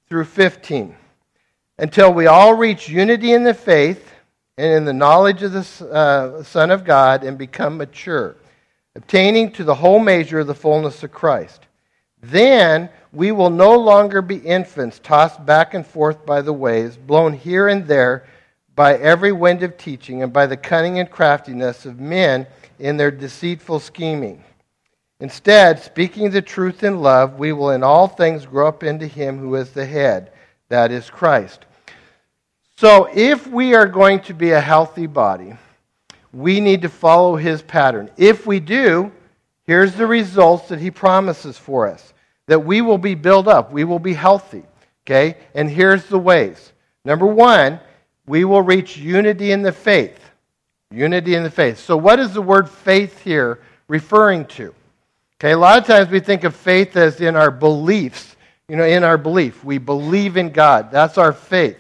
through 0.09 0.25
15. 0.25 0.95
Until 1.79 2.13
we 2.13 2.27
all 2.27 2.55
reach 2.55 2.89
unity 2.89 3.33
in 3.33 3.45
the 3.45 3.55
faith 3.55 4.13
and 4.57 4.73
in 4.73 4.85
the 4.85 4.93
knowledge 4.93 5.43
of 5.43 5.53
the 5.53 5.91
uh, 5.91 6.43
Son 6.43 6.71
of 6.71 6.85
God 6.85 7.25
and 7.25 7.37
become 7.37 7.77
mature, 7.77 8.37
obtaining 8.95 9.51
to 9.53 9.65
the 9.65 9.75
whole 9.75 9.99
measure 9.99 10.41
of 10.41 10.47
the 10.47 10.55
fullness 10.55 11.03
of 11.03 11.13
Christ. 11.13 11.67
Then 12.21 12.89
we 13.13 13.33
will 13.33 13.51
no 13.51 13.77
longer 13.77 14.23
be 14.23 14.37
infants 14.37 15.01
tossed 15.03 15.45
back 15.45 15.75
and 15.75 15.87
forth 15.87 16.25
by 16.25 16.41
the 16.41 16.53
waves, 16.53 16.97
blown 16.97 17.33
here 17.33 17.69
and 17.69 17.87
there 17.87 18.27
by 18.75 18.97
every 18.97 19.33
wind 19.33 19.63
of 19.63 19.77
teaching, 19.77 20.23
and 20.23 20.33
by 20.33 20.47
the 20.47 20.57
cunning 20.57 20.99
and 20.99 21.11
craftiness 21.11 21.85
of 21.85 22.01
men 22.01 22.47
in 22.79 22.97
their 22.97 23.11
deceitful 23.11 23.81
scheming. 23.81 24.43
Instead, 25.21 25.81
speaking 25.81 26.31
the 26.31 26.43
truth 26.43 26.83
in 26.83 27.01
love, 27.01 27.39
we 27.39 27.53
will 27.53 27.71
in 27.71 27.83
all 27.83 28.09
things 28.09 28.47
grow 28.47 28.67
up 28.67 28.83
into 28.83 29.07
Him 29.07 29.39
who 29.39 29.55
is 29.55 29.71
the 29.71 29.87
head, 29.87 30.33
that 30.69 30.91
is 30.91 31.11
Christ. 31.11 31.67
So, 32.77 33.09
if 33.15 33.47
we 33.47 33.75
are 33.75 33.87
going 33.87 34.21
to 34.23 34.35
be 34.35 34.51
a 34.51 34.61
healthy 34.61 35.07
body, 35.07 35.55
we 36.33 36.61
need 36.61 36.83
to 36.83 36.89
follow 36.89 37.37
His 37.37 37.63
pattern. 37.63 38.11
If 38.17 38.47
we 38.47 38.59
do, 38.59 39.13
here's 39.65 39.95
the 39.95 40.07
results 40.07 40.69
that 40.69 40.81
He 40.81 40.91
promises 40.91 41.57
for 41.57 41.87
us 41.87 42.13
that 42.47 42.59
we 42.59 42.81
will 42.81 42.99
be 42.99 43.15
built 43.15 43.47
up, 43.47 43.73
we 43.73 43.85
will 43.85 43.99
be 43.99 44.15
healthy. 44.15 44.65
Okay? 45.07 45.37
And 45.55 45.71
here's 45.71 46.07
the 46.07 46.19
ways. 46.19 46.73
Number 47.05 47.27
one, 47.27 47.81
we 48.27 48.45
will 48.45 48.63
reach 48.63 48.97
unity 48.97 49.53
in 49.53 49.63
the 49.63 49.73
faith. 49.73 50.19
Unity 50.91 51.35
in 51.35 51.43
the 51.43 51.51
faith. 51.51 51.79
So, 51.79 51.97
what 51.97 52.19
is 52.19 52.35
the 52.35 52.43
word 52.43 52.69
faith 52.69 53.23
here 53.23 53.61
referring 53.89 54.45
to? 54.47 54.75
Okay, 55.41 55.53
a 55.53 55.59
lot 55.59 55.79
of 55.79 55.87
times 55.87 56.09
we 56.09 56.21
think 56.21 56.45
of 56.45 56.55
faith 56.55 56.97
as 56.97 57.21
in 57.21 57.35
our 57.35 57.51
beliefs, 57.51 58.37
you 58.69 58.77
know, 58.77 58.85
in 58.85 59.03
our 59.03 59.19
belief. 59.19 59.65
We 59.65 59.79
believe 59.79 60.37
in 60.37 60.51
God. 60.51 60.91
That's 60.91 61.19
our 61.19 61.33
faith. 61.33 61.79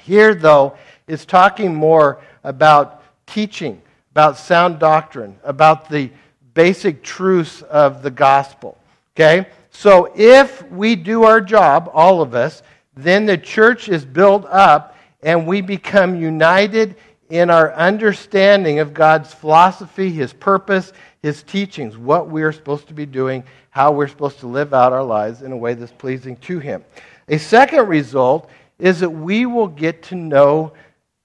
Here, 0.00 0.34
though, 0.34 0.76
it's 1.06 1.24
talking 1.24 1.74
more 1.74 2.20
about 2.44 3.02
teaching, 3.26 3.80
about 4.12 4.36
sound 4.36 4.78
doctrine, 4.78 5.36
about 5.42 5.88
the 5.88 6.10
basic 6.54 7.02
truths 7.02 7.62
of 7.62 8.02
the 8.02 8.10
gospel. 8.10 8.78
Okay? 9.16 9.48
So 9.70 10.12
if 10.14 10.68
we 10.70 10.96
do 10.96 11.24
our 11.24 11.40
job, 11.40 11.90
all 11.92 12.20
of 12.20 12.34
us, 12.34 12.62
then 12.96 13.26
the 13.26 13.38
church 13.38 13.88
is 13.88 14.04
built 14.04 14.44
up 14.46 14.96
and 15.22 15.46
we 15.46 15.60
become 15.60 16.20
united 16.20 16.96
in 17.30 17.50
our 17.50 17.72
understanding 17.74 18.78
of 18.78 18.94
God's 18.94 19.34
philosophy, 19.34 20.10
His 20.10 20.32
purpose, 20.32 20.92
His 21.22 21.42
teachings, 21.42 21.96
what 21.96 22.28
we're 22.28 22.52
supposed 22.52 22.88
to 22.88 22.94
be 22.94 23.06
doing, 23.06 23.44
how 23.70 23.92
we're 23.92 24.08
supposed 24.08 24.40
to 24.40 24.46
live 24.46 24.72
out 24.72 24.92
our 24.92 25.04
lives 25.04 25.42
in 25.42 25.52
a 25.52 25.56
way 25.56 25.74
that's 25.74 25.92
pleasing 25.92 26.36
to 26.36 26.58
Him. 26.58 26.84
A 27.28 27.38
second 27.38 27.88
result 27.88 28.48
is 28.78 29.00
that 29.00 29.10
we 29.10 29.44
will 29.44 29.68
get 29.68 30.02
to 30.04 30.14
know 30.14 30.72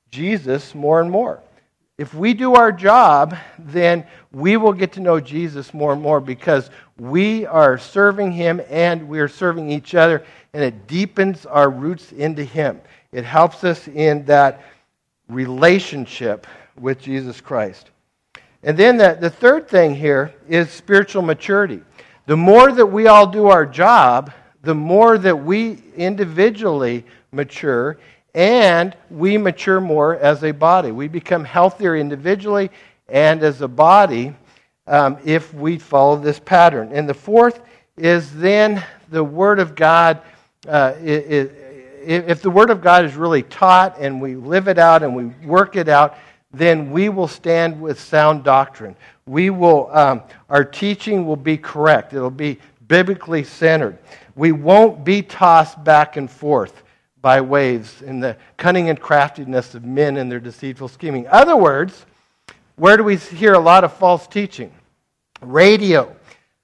Jesus 0.10 0.76
more 0.76 1.00
and 1.00 1.10
more. 1.10 1.42
If 1.98 2.14
we 2.16 2.34
do 2.34 2.56
our 2.56 2.72
job, 2.72 3.38
then 3.60 4.06
we 4.32 4.58
will 4.58 4.74
get 4.74 4.94
to 4.94 5.00
know 5.00 5.20
Jesus 5.20 5.74
more 5.74 5.94
and 5.94 6.02
more 6.02 6.20
because 6.20 6.72
we 7.00 7.46
are 7.46 7.78
serving 7.78 8.32
him 8.32 8.62
and 8.70 9.08
we 9.08 9.20
are 9.20 9.28
serving 9.28 9.70
each 9.70 9.94
other, 9.94 10.26
and 10.54 10.64
it 10.64 10.88
deepens 10.88 11.46
our 11.46 11.70
roots 11.70 12.12
into 12.12 12.44
him. 12.44 12.82
It 13.14 13.26
helps 13.26 13.64
us 13.64 13.88
in 13.88 14.26
that 14.26 14.62
relationship 15.30 16.48
with 16.80 17.00
Jesus 17.00 17.40
Christ. 17.40 17.92
And 18.64 18.78
then 18.78 18.98
the, 18.98 19.18
the 19.20 19.30
third 19.30 19.68
thing 19.68 19.94
here 19.94 20.34
is 20.50 20.70
spiritual 20.70 21.22
maturity. 21.22 21.82
The 22.26 22.38
more 22.38 22.72
that 22.72 22.86
we 22.86 23.08
all 23.08 23.28
do 23.28 23.48
our 23.48 23.66
job, 23.66 24.32
the 24.64 24.74
more 24.74 25.18
that 25.18 25.36
we 25.36 25.84
individually 25.96 27.06
mature 27.32 27.98
and 28.34 28.96
we 29.12 29.38
mature 29.38 29.80
more 29.80 30.16
as 30.16 30.44
a 30.44 30.52
body. 30.52 30.92
We 30.92 31.08
become 31.08 31.44
healthier 31.44 31.96
individually 31.96 32.72
and 33.10 33.44
as 33.44 33.62
a 33.62 33.68
body 33.68 34.34
um, 34.88 35.18
if 35.24 35.54
we 35.54 35.78
follow 35.78 36.16
this 36.16 36.40
pattern. 36.40 36.90
And 36.94 37.08
the 37.08 37.14
fourth 37.14 37.62
is 37.98 38.34
then 38.34 38.84
the 39.10 39.24
Word 39.24 39.60
of 39.60 39.76
God. 39.76 40.22
Uh, 40.68 40.94
it, 41.02 41.52
if 42.06 42.42
the 42.42 42.50
Word 42.50 42.70
of 42.70 42.82
God 42.82 43.06
is 43.06 43.16
really 43.16 43.44
taught 43.44 43.98
and 44.00 44.22
we 44.22 44.36
live 44.36 44.68
it 44.68 44.78
out 44.78 45.04
and 45.04 45.16
we 45.16 45.26
work 45.48 45.76
it 45.76 45.88
out, 45.88 46.18
then 46.52 46.92
we 46.92 47.10
will 47.10 47.28
stand 47.28 47.82
with 47.82 48.00
sound 48.00 48.44
doctrine. 48.44 48.96
We 49.26 49.50
will, 49.50 49.90
um, 49.92 50.22
our 50.50 50.64
teaching 50.64 51.26
will 51.26 51.36
be 51.36 51.58
correct. 51.58 52.14
It'll 52.14 52.30
be 52.30 52.60
biblically 52.88 53.44
centered. 53.44 53.98
We 54.36 54.52
won't 54.52 55.04
be 55.04 55.22
tossed 55.22 55.84
back 55.84 56.18
and 56.18 56.30
forth 56.30 56.84
by 57.22 57.42
waves 57.42 58.02
in 58.02 58.20
the 58.20 58.38
cunning 58.58 58.90
and 58.90 59.00
craftiness 59.00 59.76
of 59.76 59.84
men 59.86 60.18
and 60.18 60.32
their 60.32 60.40
deceitful 60.40 60.90
scheming. 60.90 61.28
Other 61.28 61.56
words, 61.56 62.06
where 62.76 62.98
do 62.98 63.04
we 63.04 63.16
hear 63.16 63.54
a 63.54 63.60
lot 63.60 63.84
of 63.84 63.94
false 63.94 64.28
teaching? 64.28 64.72
Radio, 65.42 66.16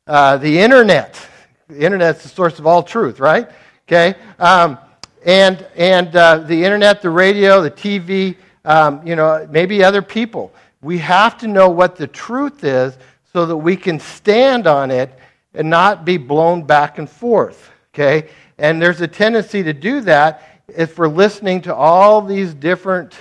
uh, 0.06 0.38
the 0.38 0.60
internet. 0.60 1.20
The 1.68 1.80
internet's 1.80 2.24
the 2.24 2.30
source 2.30 2.60
of 2.60 2.68
all 2.68 2.84
truth, 2.84 3.20
right? 3.20 3.50
Okay, 3.88 4.16
um, 4.38 4.78
and 5.26 5.66
and 5.76 6.16
uh, 6.16 6.40
the 6.40 6.64
internet, 6.64 7.02
the 7.02 7.10
radio, 7.10 7.62
the 7.62 7.72
TV. 7.72 8.36
Um, 8.66 9.06
you 9.08 9.16
know, 9.16 9.48
maybe 9.50 9.84
other 9.84 10.02
people. 10.02 10.54
We 10.82 10.98
have 11.00 11.38
to 11.40 11.48
know 11.48 11.70
what 11.70 11.96
the 11.96 12.08
truth 12.08 12.64
is 12.64 12.98
so 13.32 13.46
that 13.46 13.58
we 13.58 13.76
can 13.76 14.00
stand 14.00 14.68
on 14.68 14.92
it 14.92 15.18
and 15.54 15.70
not 15.70 16.06
be 16.06 16.18
blown 16.18 16.64
back 16.64 16.98
and 17.00 17.10
forth. 17.10 17.72
Okay? 17.94 18.30
And 18.58 18.82
there's 18.82 19.02
a 19.02 19.08
tendency 19.08 19.64
to 19.64 19.74
do 19.74 20.02
that 20.02 20.44
if 20.68 20.98
we're 20.98 21.08
listening 21.08 21.62
to 21.62 21.74
all 21.74 22.22
these 22.22 22.54
different 22.54 23.18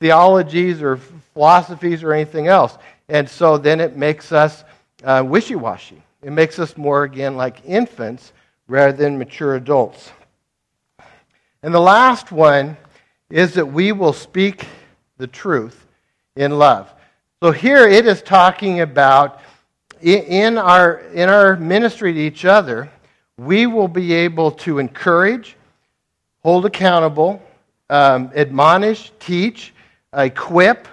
theologies 0.00 0.82
or 0.82 0.98
philosophies 1.32 2.02
or 2.02 2.12
anything 2.12 2.48
else. 2.48 2.76
And 3.08 3.28
so 3.28 3.56
then 3.56 3.80
it 3.80 3.96
makes 3.96 4.32
us 4.32 4.64
uh, 5.04 5.24
wishy 5.26 5.54
washy. 5.54 6.02
It 6.22 6.32
makes 6.32 6.58
us 6.58 6.76
more, 6.76 7.04
again, 7.04 7.36
like 7.36 7.64
infants 7.64 8.32
rather 8.68 8.92
than 8.92 9.16
mature 9.16 9.54
adults. 9.54 10.10
And 11.66 11.74
the 11.74 11.80
last 11.80 12.30
one 12.30 12.76
is 13.28 13.54
that 13.54 13.66
we 13.66 13.90
will 13.90 14.12
speak 14.12 14.66
the 15.18 15.26
truth 15.26 15.84
in 16.36 16.60
love. 16.60 16.94
So 17.42 17.50
here 17.50 17.88
it 17.88 18.06
is 18.06 18.22
talking 18.22 18.82
about 18.82 19.40
in 20.00 20.58
our, 20.58 20.98
in 21.12 21.28
our 21.28 21.56
ministry 21.56 22.12
to 22.12 22.20
each 22.20 22.44
other, 22.44 22.88
we 23.36 23.66
will 23.66 23.88
be 23.88 24.12
able 24.12 24.52
to 24.52 24.78
encourage, 24.78 25.56
hold 26.44 26.66
accountable, 26.66 27.42
um, 27.90 28.30
admonish, 28.36 29.10
teach, 29.18 29.74
equip. 30.16 30.86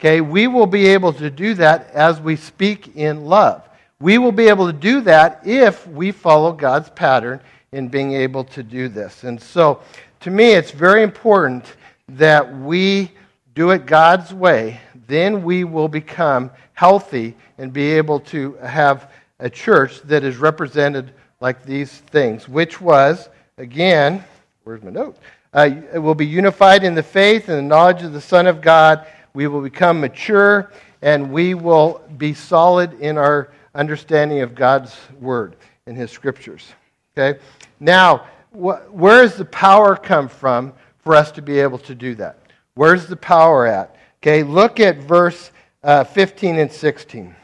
Okay, 0.00 0.20
we 0.20 0.48
will 0.48 0.66
be 0.66 0.88
able 0.88 1.12
to 1.12 1.30
do 1.30 1.54
that 1.54 1.92
as 1.92 2.20
we 2.20 2.34
speak 2.34 2.96
in 2.96 3.26
love. 3.26 3.62
We 4.00 4.18
will 4.18 4.32
be 4.32 4.48
able 4.48 4.66
to 4.66 4.72
do 4.72 5.00
that 5.02 5.46
if 5.46 5.86
we 5.86 6.10
follow 6.10 6.50
God's 6.50 6.90
pattern 6.90 7.40
in 7.70 7.86
being 7.86 8.14
able 8.14 8.44
to 8.44 8.62
do 8.62 8.88
this. 8.88 9.24
And 9.24 9.40
so, 9.40 9.80
to 10.20 10.30
me, 10.30 10.52
it's 10.52 10.70
very 10.70 11.02
important 11.02 11.64
that 12.08 12.56
we 12.58 13.12
do 13.54 13.70
it 13.70 13.86
God's 13.86 14.32
way. 14.32 14.80
Then 15.06 15.42
we 15.42 15.64
will 15.64 15.88
become 15.88 16.50
healthy 16.74 17.36
and 17.58 17.72
be 17.72 17.92
able 17.92 18.20
to 18.20 18.54
have 18.54 19.10
a 19.40 19.48
church 19.48 20.00
that 20.02 20.24
is 20.24 20.36
represented 20.36 21.12
like 21.40 21.64
these 21.64 21.90
things, 21.92 22.48
which 22.48 22.80
was, 22.80 23.28
again, 23.56 24.24
where's 24.64 24.82
my 24.82 24.90
note? 24.90 25.16
Uh, 25.52 25.70
it 25.92 25.98
will 25.98 26.14
be 26.14 26.26
unified 26.26 26.84
in 26.84 26.94
the 26.94 27.02
faith 27.02 27.48
and 27.48 27.56
the 27.56 27.62
knowledge 27.62 28.02
of 28.02 28.12
the 28.12 28.20
Son 28.20 28.46
of 28.46 28.60
God. 28.60 29.06
We 29.34 29.46
will 29.46 29.62
become 29.62 30.00
mature 30.00 30.72
and 31.00 31.32
we 31.32 31.54
will 31.54 32.02
be 32.16 32.34
solid 32.34 33.00
in 33.00 33.16
our 33.16 33.52
understanding 33.74 34.40
of 34.40 34.54
God's 34.54 34.96
Word 35.20 35.56
and 35.86 35.96
His 35.96 36.10
Scriptures. 36.10 36.72
Okay? 37.16 37.38
Now, 37.80 38.26
wh- 38.52 38.92
where 38.92 39.22
does 39.22 39.36
the 39.36 39.44
power 39.44 39.96
come 39.96 40.28
from 40.28 40.72
for 40.98 41.14
us 41.14 41.30
to 41.32 41.42
be 41.42 41.60
able 41.60 41.78
to 41.78 41.94
do 41.94 42.14
that? 42.16 42.38
Where's 42.74 43.06
the 43.06 43.16
power 43.16 43.66
at? 43.66 43.96
Okay, 44.20 44.42
look 44.42 44.80
at 44.80 44.98
verse 44.98 45.50
uh, 45.82 46.04
15 46.04 46.58
and 46.58 46.70
16. 46.70 47.34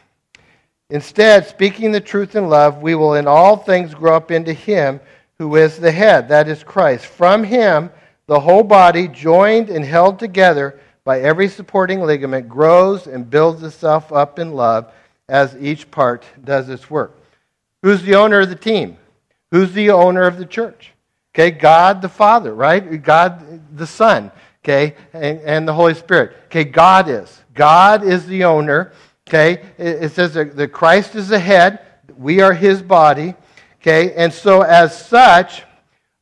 Instead, 0.91 1.47
speaking 1.47 1.93
the 1.93 2.01
truth 2.01 2.37
in 2.37 2.49
love, 2.49 2.83
we 2.83 2.95
will 2.95 3.15
in 3.15 3.27
all 3.27 3.57
things 3.57 3.95
grow 3.95 4.17
up 4.17 4.31
into 4.31 4.53
Him 4.53 5.01
who 5.39 5.57
is 5.57 5.79
the 5.79 5.91
head, 5.91 6.29
that 6.29 6.49
is 6.49 6.63
Christ. 6.63 7.07
From 7.07 7.43
Him, 7.43 7.91
the 8.27 8.41
whole 8.41 8.63
body, 8.63 9.09
joined 9.09 9.71
and 9.71 9.85
held 9.85 10.19
together 10.19 10.81
by 11.05 11.21
every 11.21 11.49
supporting 11.49 12.01
ligament, 12.01 12.49
grows 12.49 13.07
and 13.07 13.29
builds 13.29 13.63
itself 13.63 14.13
up 14.13 14.39
in 14.39 14.53
love 14.53 14.91
as 15.29 15.57
each 15.59 15.91
part 15.91 16.25
does 16.45 16.69
its 16.69 16.89
work. 16.89 17.19
Who's 17.83 18.03
the 18.03 18.15
owner 18.15 18.41
of 18.41 18.49
the 18.49 18.55
team? 18.55 18.97
Who's 19.51 19.73
the 19.73 19.91
owner 19.91 20.23
of 20.23 20.39
the 20.39 20.47
church? 20.47 20.94
Okay, 21.35 21.51
God 21.51 22.01
the 22.01 22.09
Father, 22.09 22.55
right? 22.55 23.03
God 23.03 23.77
the 23.77 23.87
Son, 23.87 24.31
okay, 24.63 24.95
and, 25.13 25.41
and 25.41 25.69
the 25.69 25.73
Holy 25.73 25.95
Spirit. 25.95 26.37
Okay, 26.47 26.63
God 26.63 27.09
is. 27.09 27.41
God 27.55 28.05
is 28.05 28.27
the 28.27 28.45
owner. 28.45 28.93
Okay, 29.29 29.65
it, 29.77 30.05
it 30.05 30.13
says 30.13 30.35
that 30.35 30.55
the 30.55 30.69
Christ 30.69 31.17
is 31.17 31.29
the 31.29 31.39
head. 31.39 31.81
We 32.17 32.41
are 32.41 32.53
his 32.53 32.83
body. 32.83 33.35
Okay, 33.81 34.15
and 34.15 34.33
so 34.33 34.63
as 34.63 35.07
such, 35.07 35.65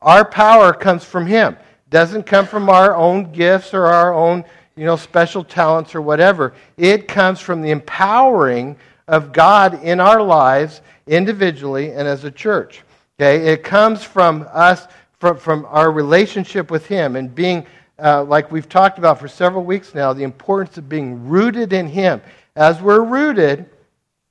our 0.01 0.25
power 0.25 0.73
comes 0.73 1.05
from 1.05 1.27
him. 1.27 1.57
Doesn't 1.91 2.25
come 2.25 2.47
from 2.47 2.71
our 2.71 2.97
own 2.97 3.33
gifts 3.33 3.75
or 3.75 3.87
our 3.87 4.15
own, 4.15 4.45
you 4.77 4.87
know, 4.87 4.97
special 4.97 5.45
talents 5.45 5.95
or 5.95 6.01
whatever. 6.01 6.55
It 6.79 7.07
comes 7.07 7.39
from 7.39 7.61
the 7.61 7.71
empowering 7.71 8.77
of 9.07 9.33
God 9.33 9.85
in 9.85 10.01
our 10.01 10.23
lives 10.23 10.81
individually 11.07 11.93
and 11.93 12.09
as 12.09 12.25
a 12.25 12.31
church. 12.31 12.83
Okay? 13.21 13.53
It 13.53 13.63
comes 13.63 14.03
from 14.03 14.47
us, 14.53 14.89
from, 15.23 15.37
from 15.37 15.65
our 15.69 15.93
relationship 15.93 16.69
with 16.69 16.85
Him 16.87 17.15
and 17.15 17.33
being, 17.33 17.65
uh, 18.03 18.25
like 18.25 18.51
we've 18.51 18.69
talked 18.69 18.99
about 18.99 19.21
for 19.21 19.29
several 19.29 19.63
weeks 19.63 19.95
now, 19.95 20.13
the 20.13 20.25
importance 20.25 20.77
of 20.79 20.89
being 20.89 21.29
rooted 21.29 21.73
in 21.73 21.87
Him. 21.87 22.21
As 22.57 22.83
we're 22.83 23.05
rooted, 23.05 23.71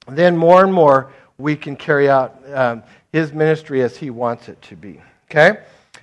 then 0.09 0.35
more 0.35 0.65
and 0.65 0.73
more 0.73 1.13
we 1.37 1.55
can 1.55 1.77
carry 1.77 2.09
out 2.09 2.41
um, 2.53 2.83
His 3.13 3.31
ministry 3.31 3.81
as 3.83 3.95
He 3.95 4.09
wants 4.09 4.49
it 4.49 4.61
to 4.63 4.75
be. 4.75 4.99
Okay? 5.29 5.59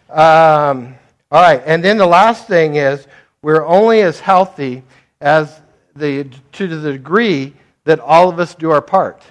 Um, 0.09 0.95
all 1.31 1.43
right, 1.43 1.63
and 1.67 1.85
then 1.85 1.99
the 1.99 2.07
last 2.07 2.47
thing 2.47 2.77
is 2.77 3.07
we're 3.43 3.67
only 3.67 4.01
as 4.01 4.21
healthy 4.21 4.83
as 5.21 5.61
the, 5.97 6.25
to 6.53 6.67
the 6.67 6.93
degree 6.93 7.53
that 7.85 8.01
all 8.01 8.31
of 8.31 8.41
us 8.41 8.55
do 8.55 8.71
our 8.71 8.81
part. 8.81 9.23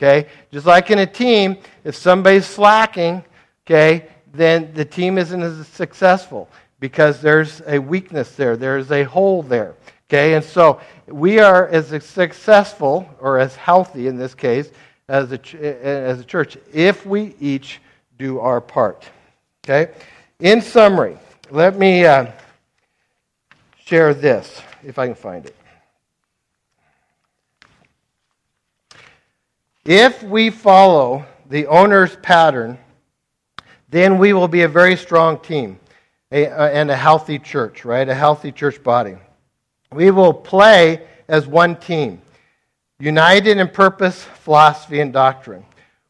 Okay? 0.00 0.26
Just 0.50 0.64
like 0.64 0.90
in 0.90 1.00
a 1.00 1.06
team, 1.06 1.58
if 1.84 1.96
somebody's 1.96 2.46
slacking, 2.46 3.22
okay, 3.66 4.06
then 4.32 4.72
the 4.74 4.84
team 4.84 5.18
isn't 5.18 5.42
as 5.42 5.66
successful 5.68 6.48
because 6.80 7.20
there's 7.20 7.62
a 7.66 7.78
weakness 7.78 8.34
there, 8.34 8.56
there's 8.56 8.90
a 8.90 9.04
hole 9.04 9.42
there. 9.42 9.74
Okay? 10.08 10.34
And 10.34 10.44
so 10.44 10.80
we 11.06 11.38
are 11.38 11.68
as 11.68 12.04
successful, 12.04 13.08
or 13.20 13.38
as 13.38 13.54
healthy 13.56 14.08
in 14.08 14.16
this 14.16 14.34
case, 14.34 14.70
as 15.08 15.32
a, 15.32 15.40
as 15.84 16.20
a 16.20 16.24
church, 16.24 16.56
if 16.72 17.06
we 17.06 17.34
each 17.40 17.80
do 18.18 18.40
our 18.40 18.60
part. 18.60 19.04
Okay? 19.64 19.92
In 20.40 20.60
summary, 20.60 21.16
let 21.50 21.78
me 21.78 22.04
uh, 22.04 22.26
share 23.84 24.14
this, 24.14 24.60
if 24.82 24.98
I 24.98 25.06
can 25.06 25.14
find 25.14 25.46
it. 25.46 25.56
If 29.84 30.22
we 30.22 30.50
follow 30.50 31.24
the 31.48 31.66
owner's 31.66 32.16
pattern, 32.16 32.78
then 33.92 34.18
we 34.18 34.32
will 34.32 34.48
be 34.48 34.62
a 34.62 34.68
very 34.68 34.96
strong 34.96 35.38
team 35.38 35.78
a, 36.32 36.48
uh, 36.48 36.68
and 36.68 36.90
a 36.90 36.96
healthy 36.96 37.38
church, 37.38 37.84
right? 37.84 38.08
A 38.08 38.14
healthy 38.14 38.50
church 38.50 38.82
body. 38.82 39.16
We 39.92 40.10
will 40.10 40.32
play 40.32 41.06
as 41.28 41.46
one 41.46 41.76
team, 41.76 42.22
united 42.98 43.58
in 43.58 43.68
purpose, 43.68 44.22
philosophy, 44.22 45.00
and 45.00 45.12
doctrine. 45.12 45.64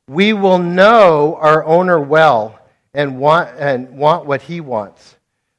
We 0.08 0.32
will 0.32 0.58
know 0.58 1.36
our 1.40 1.64
owner 1.64 2.00
well 2.00 2.58
and 2.94 3.18
want, 3.18 3.50
and 3.58 3.90
want 3.98 4.26
what 4.26 4.42
he 4.42 4.60
wants. 4.60 5.16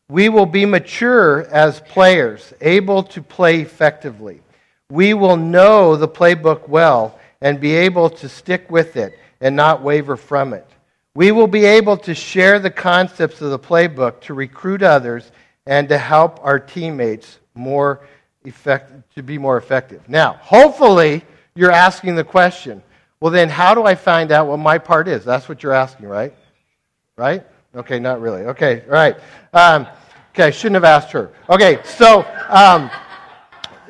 We 0.10 0.30
will 0.30 0.46
be 0.46 0.66
mature 0.66 1.42
as 1.52 1.82
players, 1.82 2.54
able 2.62 3.04
to 3.04 3.22
play 3.22 3.60
effectively. 3.62 4.42
We 4.90 5.14
will 5.14 5.38
know 5.38 5.98
the 5.98 6.08
playbook 6.08 6.70
well 6.70 7.20
and 7.42 7.60
be 7.60 7.74
able 7.74 8.10
to 8.12 8.30
stick 8.30 8.72
with 8.72 8.96
it 8.96 9.18
and 9.42 9.58
not 9.58 9.82
waver 9.82 10.16
from 10.16 10.54
it. 10.54 10.68
We 11.16 11.32
will 11.32 11.48
be 11.48 11.66
able 11.66 11.98
to 11.98 12.16
share 12.16 12.60
the 12.60 12.72
concepts 12.72 13.42
of 13.42 13.52
the 13.52 13.60
playbook 13.60 14.22
to 14.22 14.34
recruit 14.34 14.82
others 14.82 15.32
and 15.66 15.88
to 15.90 15.98
help 15.98 16.40
our 16.44 16.60
teammates 16.60 17.40
more 17.54 18.02
effect- 18.46 18.92
to 19.16 19.24
be 19.24 19.38
more 19.38 19.58
effective. 19.58 20.10
Now, 20.10 20.38
hopefully, 20.42 21.24
you're 21.56 21.72
asking 21.72 22.16
the 22.16 22.24
question 22.24 22.82
well, 23.24 23.32
then, 23.32 23.48
how 23.48 23.74
do 23.74 23.86
I 23.86 23.96
find 23.96 24.34
out 24.34 24.48
what 24.48 24.58
my 24.58 24.78
part 24.78 25.08
is? 25.08 25.24
That's 25.24 25.48
what 25.48 25.64
you're 25.64 25.72
asking, 25.72 26.10
right? 26.10 26.34
Right? 27.16 27.46
Okay, 27.74 27.98
not 27.98 28.20
really. 28.20 28.42
Okay, 28.42 28.84
all 28.86 28.92
right. 28.92 29.16
Um, 29.54 29.88
okay, 30.32 30.44
I 30.44 30.50
shouldn't 30.50 30.76
have 30.76 30.84
asked 30.84 31.10
her. 31.14 31.32
Okay, 31.50 31.80
so, 31.86 32.28
um, 32.50 32.92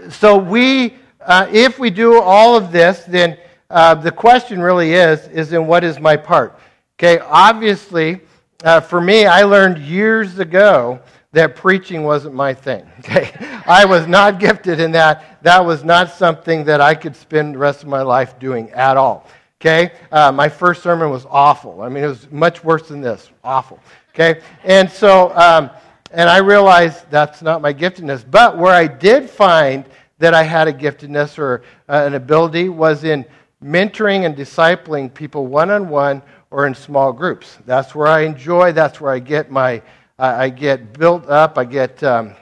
so 0.07 0.38
we, 0.38 0.97
uh, 1.19 1.47
if 1.51 1.79
we 1.79 1.89
do 1.89 2.21
all 2.21 2.55
of 2.55 2.71
this, 2.71 3.05
then 3.05 3.39
uh, 3.71 3.95
the 3.95 4.12
question 4.12 4.62
really 4.62 4.93
is, 4.93 5.27
is 5.29 5.51
in 5.51 5.65
what 5.65 5.83
is 5.83 5.99
my 5.99 6.15
part? 6.15 6.59
Okay, 6.99 7.19
obviously, 7.19 8.21
uh, 8.63 8.79
for 8.79 9.01
me, 9.01 9.25
I 9.25 9.43
learned 9.43 9.79
years 9.79 10.38
ago 10.38 10.99
that 11.32 11.56
preaching 11.56 12.03
wasn't 12.03 12.36
my 12.36 12.53
thing. 12.53 12.88
Okay, 12.99 13.32
I 13.65 13.84
was 13.86 14.08
not 14.08 14.39
gifted 14.39 14.79
in 14.79 14.91
that. 14.91 15.41
That 15.43 15.65
was 15.65 15.84
not 15.84 16.12
something 16.12 16.63
that 16.65 16.79
I 16.79 16.95
could 16.95 17.15
spend 17.15 17.56
the 17.56 17.60
rest 17.60 17.84
of 17.84 17.89
my 17.89 18.01
life 18.01 18.39
doing 18.39 18.69
at 18.71 18.95
all. 18.95 19.27
Okay, 19.60 19.91
uh, 20.12 20.32
my 20.32 20.47
first 20.49 20.84
sermon 20.84 21.10
was 21.10 21.25
awful. 21.29 21.82
I 21.82 21.89
mean, 21.89 22.03
it 22.03 22.08
was 22.08 22.32
much 22.32 22.63
worse 22.63 22.89
than 22.89 23.01
this. 23.01 23.29
Awful. 23.43 23.79
Okay, 24.13 24.41
and 24.63 24.89
so, 24.89 25.36
um, 25.36 25.69
and 26.12 26.29
I 26.29 26.38
realized 26.38 27.10
that's 27.10 27.41
not 27.41 27.62
my 27.62 27.73
giftedness. 27.73 28.23
But 28.29 28.58
where 28.58 28.73
I 28.73 28.88
did 28.88 29.29
find 29.29 29.86
that 30.19 30.34
I 30.34 30.43
had 30.43 30.67
a 30.67 30.73
giftedness 30.73 31.39
or 31.39 31.63
uh, 31.89 32.03
an 32.06 32.13
ability 32.13 32.69
was 32.69 33.03
in 33.03 33.25
mentoring 33.63 34.25
and 34.25 34.36
discipling 34.36 35.13
people 35.13 35.47
one 35.47 35.71
on 35.71 35.89
one 35.89 36.21
or 36.53 36.67
in 36.67 36.75
small 36.75 37.11
groups. 37.11 37.57
That's 37.65 37.95
where 37.95 38.07
I 38.07 38.21
enjoy. 38.21 38.73
That's 38.73 39.01
where 39.01 39.11
I 39.11 39.17
get 39.17 39.49
my, 39.49 39.81
I 40.19 40.49
get 40.49 40.93
built 40.93 41.27
up. 41.27 41.57
I 41.57 41.65
get, 41.65 42.03
um, 42.03 42.35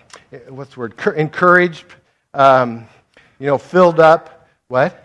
what's 0.50 0.74
the 0.74 0.82
word, 0.82 0.94
encouraged. 1.16 1.86
Um, 2.34 2.88
you 3.40 3.48
know, 3.48 3.58
filled 3.58 4.02
up. 4.02 4.50
What? 4.68 5.02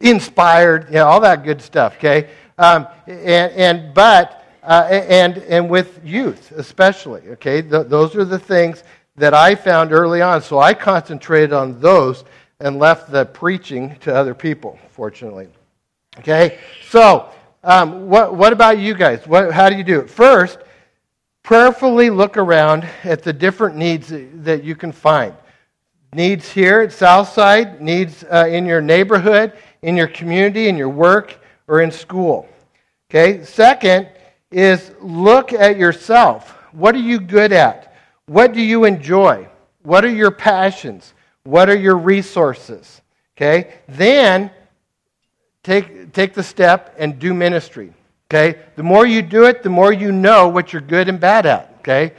Inspired. 0.00 0.88
Yeah, 0.90 1.04
all 1.04 1.20
that 1.20 1.44
good 1.44 1.62
stuff. 1.62 1.96
Okay. 1.96 2.28
Um, 2.58 2.86
and, 3.06 3.52
and 3.52 3.94
but 3.94 4.44
uh, 4.62 4.86
and 4.90 5.38
and 5.38 5.68
with 5.68 6.00
youth 6.04 6.52
especially. 6.52 7.22
Okay, 7.28 7.62
Th- 7.62 7.86
those 7.86 8.14
are 8.16 8.24
the 8.24 8.38
things 8.38 8.84
that 9.16 9.34
I 9.34 9.54
found 9.54 9.92
early 9.92 10.20
on. 10.22 10.42
So 10.42 10.58
I 10.58 10.74
concentrated 10.74 11.52
on 11.52 11.80
those 11.80 12.24
and 12.60 12.78
left 12.78 13.10
the 13.10 13.24
preaching 13.24 13.96
to 14.00 14.14
other 14.14 14.34
people. 14.34 14.78
Fortunately. 14.90 15.48
Okay. 16.18 16.58
So 16.88 17.30
um, 17.66 18.08
what 18.08 18.34
what 18.34 18.52
about 18.52 18.78
you 18.78 18.94
guys? 18.94 19.26
What, 19.26 19.52
how 19.52 19.68
do 19.68 19.76
you 19.76 19.82
do 19.82 20.00
it? 20.00 20.08
First, 20.08 20.58
prayerfully 21.42 22.10
look 22.10 22.36
around 22.36 22.88
at 23.02 23.24
the 23.24 23.32
different 23.32 23.76
needs 23.76 24.12
that 24.12 24.62
you 24.62 24.76
can 24.76 24.92
find. 24.92 25.34
Needs 26.12 26.48
here 26.48 26.80
at 26.80 26.92
Southside, 26.92 27.82
needs 27.82 28.24
uh, 28.24 28.46
in 28.48 28.66
your 28.66 28.80
neighborhood, 28.80 29.52
in 29.82 29.96
your 29.96 30.06
community, 30.06 30.68
in 30.68 30.76
your 30.76 30.88
work, 30.88 31.40
or 31.66 31.80
in 31.80 31.90
school. 31.90 32.48
Okay? 33.10 33.44
Second 33.44 34.08
is 34.52 34.92
look 35.00 35.52
at 35.52 35.76
yourself. 35.76 36.52
What 36.72 36.94
are 36.94 36.98
you 36.98 37.18
good 37.18 37.52
at? 37.52 37.96
What 38.26 38.52
do 38.52 38.60
you 38.60 38.84
enjoy? 38.84 39.48
What 39.82 40.04
are 40.04 40.14
your 40.14 40.30
passions? 40.30 41.14
What 41.42 41.68
are 41.68 41.76
your 41.76 41.96
resources? 41.96 43.02
Okay? 43.36 43.74
Then 43.88 44.52
take, 45.66 46.12
take 46.12 46.32
the 46.32 46.42
step 46.42 46.94
and 46.96 47.18
do 47.18 47.34
ministry. 47.34 47.92
Okay? 48.30 48.58
The 48.76 48.82
more 48.82 49.04
you 49.04 49.20
do 49.20 49.46
it, 49.46 49.62
the 49.62 49.68
more 49.68 49.92
you 49.92 50.12
know 50.12 50.48
what 50.48 50.72
you're 50.72 50.80
good 50.80 51.08
and 51.08 51.18
bad 51.18 51.44
at. 51.44 51.74
Okay? 51.80 52.12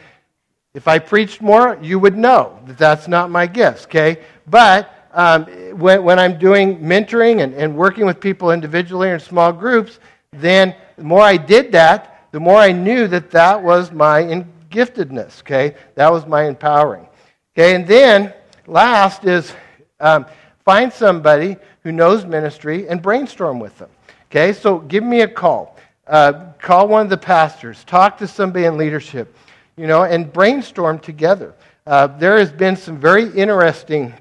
If 0.73 0.87
I 0.87 0.99
preached 0.99 1.41
more, 1.41 1.79
you 1.81 1.97
would 1.97 2.17
know 2.17 2.59
that 2.67 2.77
that's 2.77 3.07
not 3.07 3.31
my 3.31 3.47
gifts. 3.47 3.85
Okay? 3.85 4.19
But 4.47 4.93
um, 5.13 5.45
when, 5.79 6.03
when 6.03 6.19
I'm 6.19 6.37
doing 6.37 6.79
mentoring 6.79 7.41
and, 7.41 7.53
and 7.55 7.75
working 7.75 8.05
with 8.05 8.19
people 8.19 8.51
individually 8.51 9.09
or 9.09 9.13
in 9.15 9.19
small 9.19 9.53
groups, 9.53 9.99
then 10.31 10.75
the 10.97 11.03
more 11.03 11.21
I 11.21 11.37
did 11.37 11.71
that, 11.71 12.27
the 12.31 12.39
more 12.41 12.57
I 12.57 12.73
knew 12.73 13.07
that 13.07 13.31
that 13.31 13.63
was 13.63 13.91
my 13.93 14.45
giftedness. 14.69 15.39
Okay? 15.39 15.75
That 15.95 16.11
was 16.11 16.25
my 16.25 16.45
empowering. 16.45 17.07
Okay? 17.55 17.75
And 17.75 17.87
then 17.87 18.33
last 18.67 19.23
is 19.23 19.53
um, 20.01 20.25
find 20.65 20.91
somebody 20.91 21.55
who 21.87 21.93
knows 21.93 22.25
ministry 22.25 22.85
and 22.89 23.01
brainstorm 23.01 23.61
with 23.61 23.77
them. 23.77 23.89
Okay? 24.25 24.51
So 24.51 24.79
give 24.79 25.05
me 25.05 25.21
a 25.21 25.27
call. 25.27 25.77
Uh, 26.05 26.51
call 26.59 26.89
one 26.89 27.03
of 27.03 27.09
the 27.09 27.17
pastors, 27.17 27.81
talk 27.85 28.17
to 28.17 28.27
somebody 28.27 28.65
in 28.65 28.75
leadership, 28.75 29.33
you 29.77 29.87
know, 29.87 30.03
and 30.03 30.33
brainstorm 30.33 30.99
together. 30.99 31.53
Uh, 31.85 32.07
there 32.07 32.37
has 32.39 32.51
been 32.51 32.75
some 32.75 32.99
very 32.99 33.29
interesting 33.29 34.13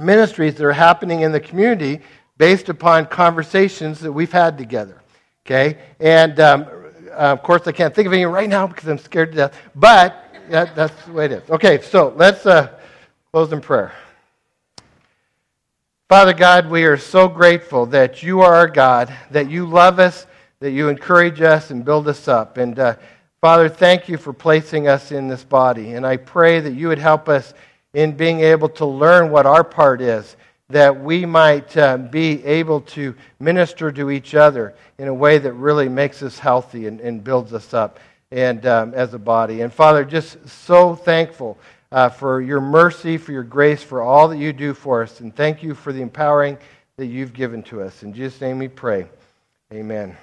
ministries 0.00 0.54
that 0.54 0.64
are 0.64 0.72
happening 0.72 1.20
in 1.20 1.30
the 1.30 1.40
community 1.40 2.00
based 2.38 2.70
upon 2.70 3.04
conversations 3.04 4.00
that 4.00 4.10
we've 4.10 4.32
had 4.32 4.56
together. 4.56 5.02
Okay? 5.44 5.76
And 6.00 6.40
um, 6.40 6.62
uh, 7.10 7.36
of 7.36 7.42
course, 7.42 7.66
I 7.66 7.72
can't 7.72 7.94
think 7.94 8.06
of 8.06 8.14
any 8.14 8.24
right 8.24 8.48
now 8.48 8.66
because 8.66 8.88
I'm 8.88 8.96
scared 8.96 9.32
to 9.32 9.36
death, 9.36 9.60
but 9.74 10.24
that, 10.48 10.74
that's 10.74 11.04
the 11.04 11.12
way 11.12 11.26
it 11.26 11.32
is. 11.32 11.50
Okay, 11.50 11.82
so 11.82 12.14
let's 12.16 12.46
uh, 12.46 12.70
close 13.30 13.52
in 13.52 13.60
prayer. 13.60 13.92
Father 16.14 16.32
God, 16.32 16.70
we 16.70 16.84
are 16.84 16.96
so 16.96 17.26
grateful 17.26 17.86
that 17.86 18.22
you 18.22 18.40
are 18.40 18.54
our 18.54 18.68
God, 18.68 19.12
that 19.32 19.50
you 19.50 19.66
love 19.66 19.98
us 19.98 20.28
that 20.60 20.70
you 20.70 20.88
encourage 20.88 21.40
us 21.40 21.72
and 21.72 21.84
build 21.84 22.06
us 22.06 22.28
up. 22.28 22.56
And 22.56 22.78
uh, 22.78 22.94
Father, 23.40 23.68
thank 23.68 24.08
you 24.08 24.16
for 24.16 24.32
placing 24.32 24.86
us 24.86 25.10
in 25.10 25.26
this 25.26 25.42
body. 25.42 25.94
And 25.94 26.06
I 26.06 26.18
pray 26.18 26.60
that 26.60 26.74
you 26.74 26.86
would 26.86 27.00
help 27.00 27.28
us 27.28 27.52
in 27.94 28.16
being 28.16 28.38
able 28.38 28.68
to 28.68 28.86
learn 28.86 29.32
what 29.32 29.44
our 29.44 29.64
part 29.64 30.00
is, 30.00 30.36
that 30.68 31.02
we 31.02 31.26
might 31.26 31.76
uh, 31.76 31.96
be 31.96 32.44
able 32.44 32.82
to 32.82 33.16
minister 33.40 33.90
to 33.90 34.12
each 34.12 34.36
other 34.36 34.76
in 34.98 35.08
a 35.08 35.14
way 35.14 35.38
that 35.38 35.54
really 35.54 35.88
makes 35.88 36.22
us 36.22 36.38
healthy 36.38 36.86
and, 36.86 37.00
and 37.00 37.24
builds 37.24 37.52
us 37.52 37.74
up 37.74 37.98
and 38.30 38.66
um, 38.66 38.94
as 38.94 39.14
a 39.14 39.18
body. 39.18 39.62
And 39.62 39.72
Father, 39.72 40.04
just 40.04 40.48
so 40.48 40.94
thankful 40.94 41.58
uh, 41.94 42.08
for 42.08 42.40
your 42.40 42.60
mercy, 42.60 43.16
for 43.16 43.30
your 43.30 43.44
grace, 43.44 43.80
for 43.80 44.02
all 44.02 44.26
that 44.26 44.36
you 44.36 44.52
do 44.52 44.74
for 44.74 45.04
us. 45.04 45.20
And 45.20 45.34
thank 45.34 45.62
you 45.62 45.76
for 45.76 45.92
the 45.92 46.02
empowering 46.02 46.58
that 46.96 47.06
you've 47.06 47.32
given 47.32 47.62
to 47.64 47.82
us. 47.82 48.02
In 48.02 48.12
Jesus' 48.12 48.40
name 48.40 48.58
we 48.58 48.66
pray. 48.66 49.06
Amen. 49.72 50.16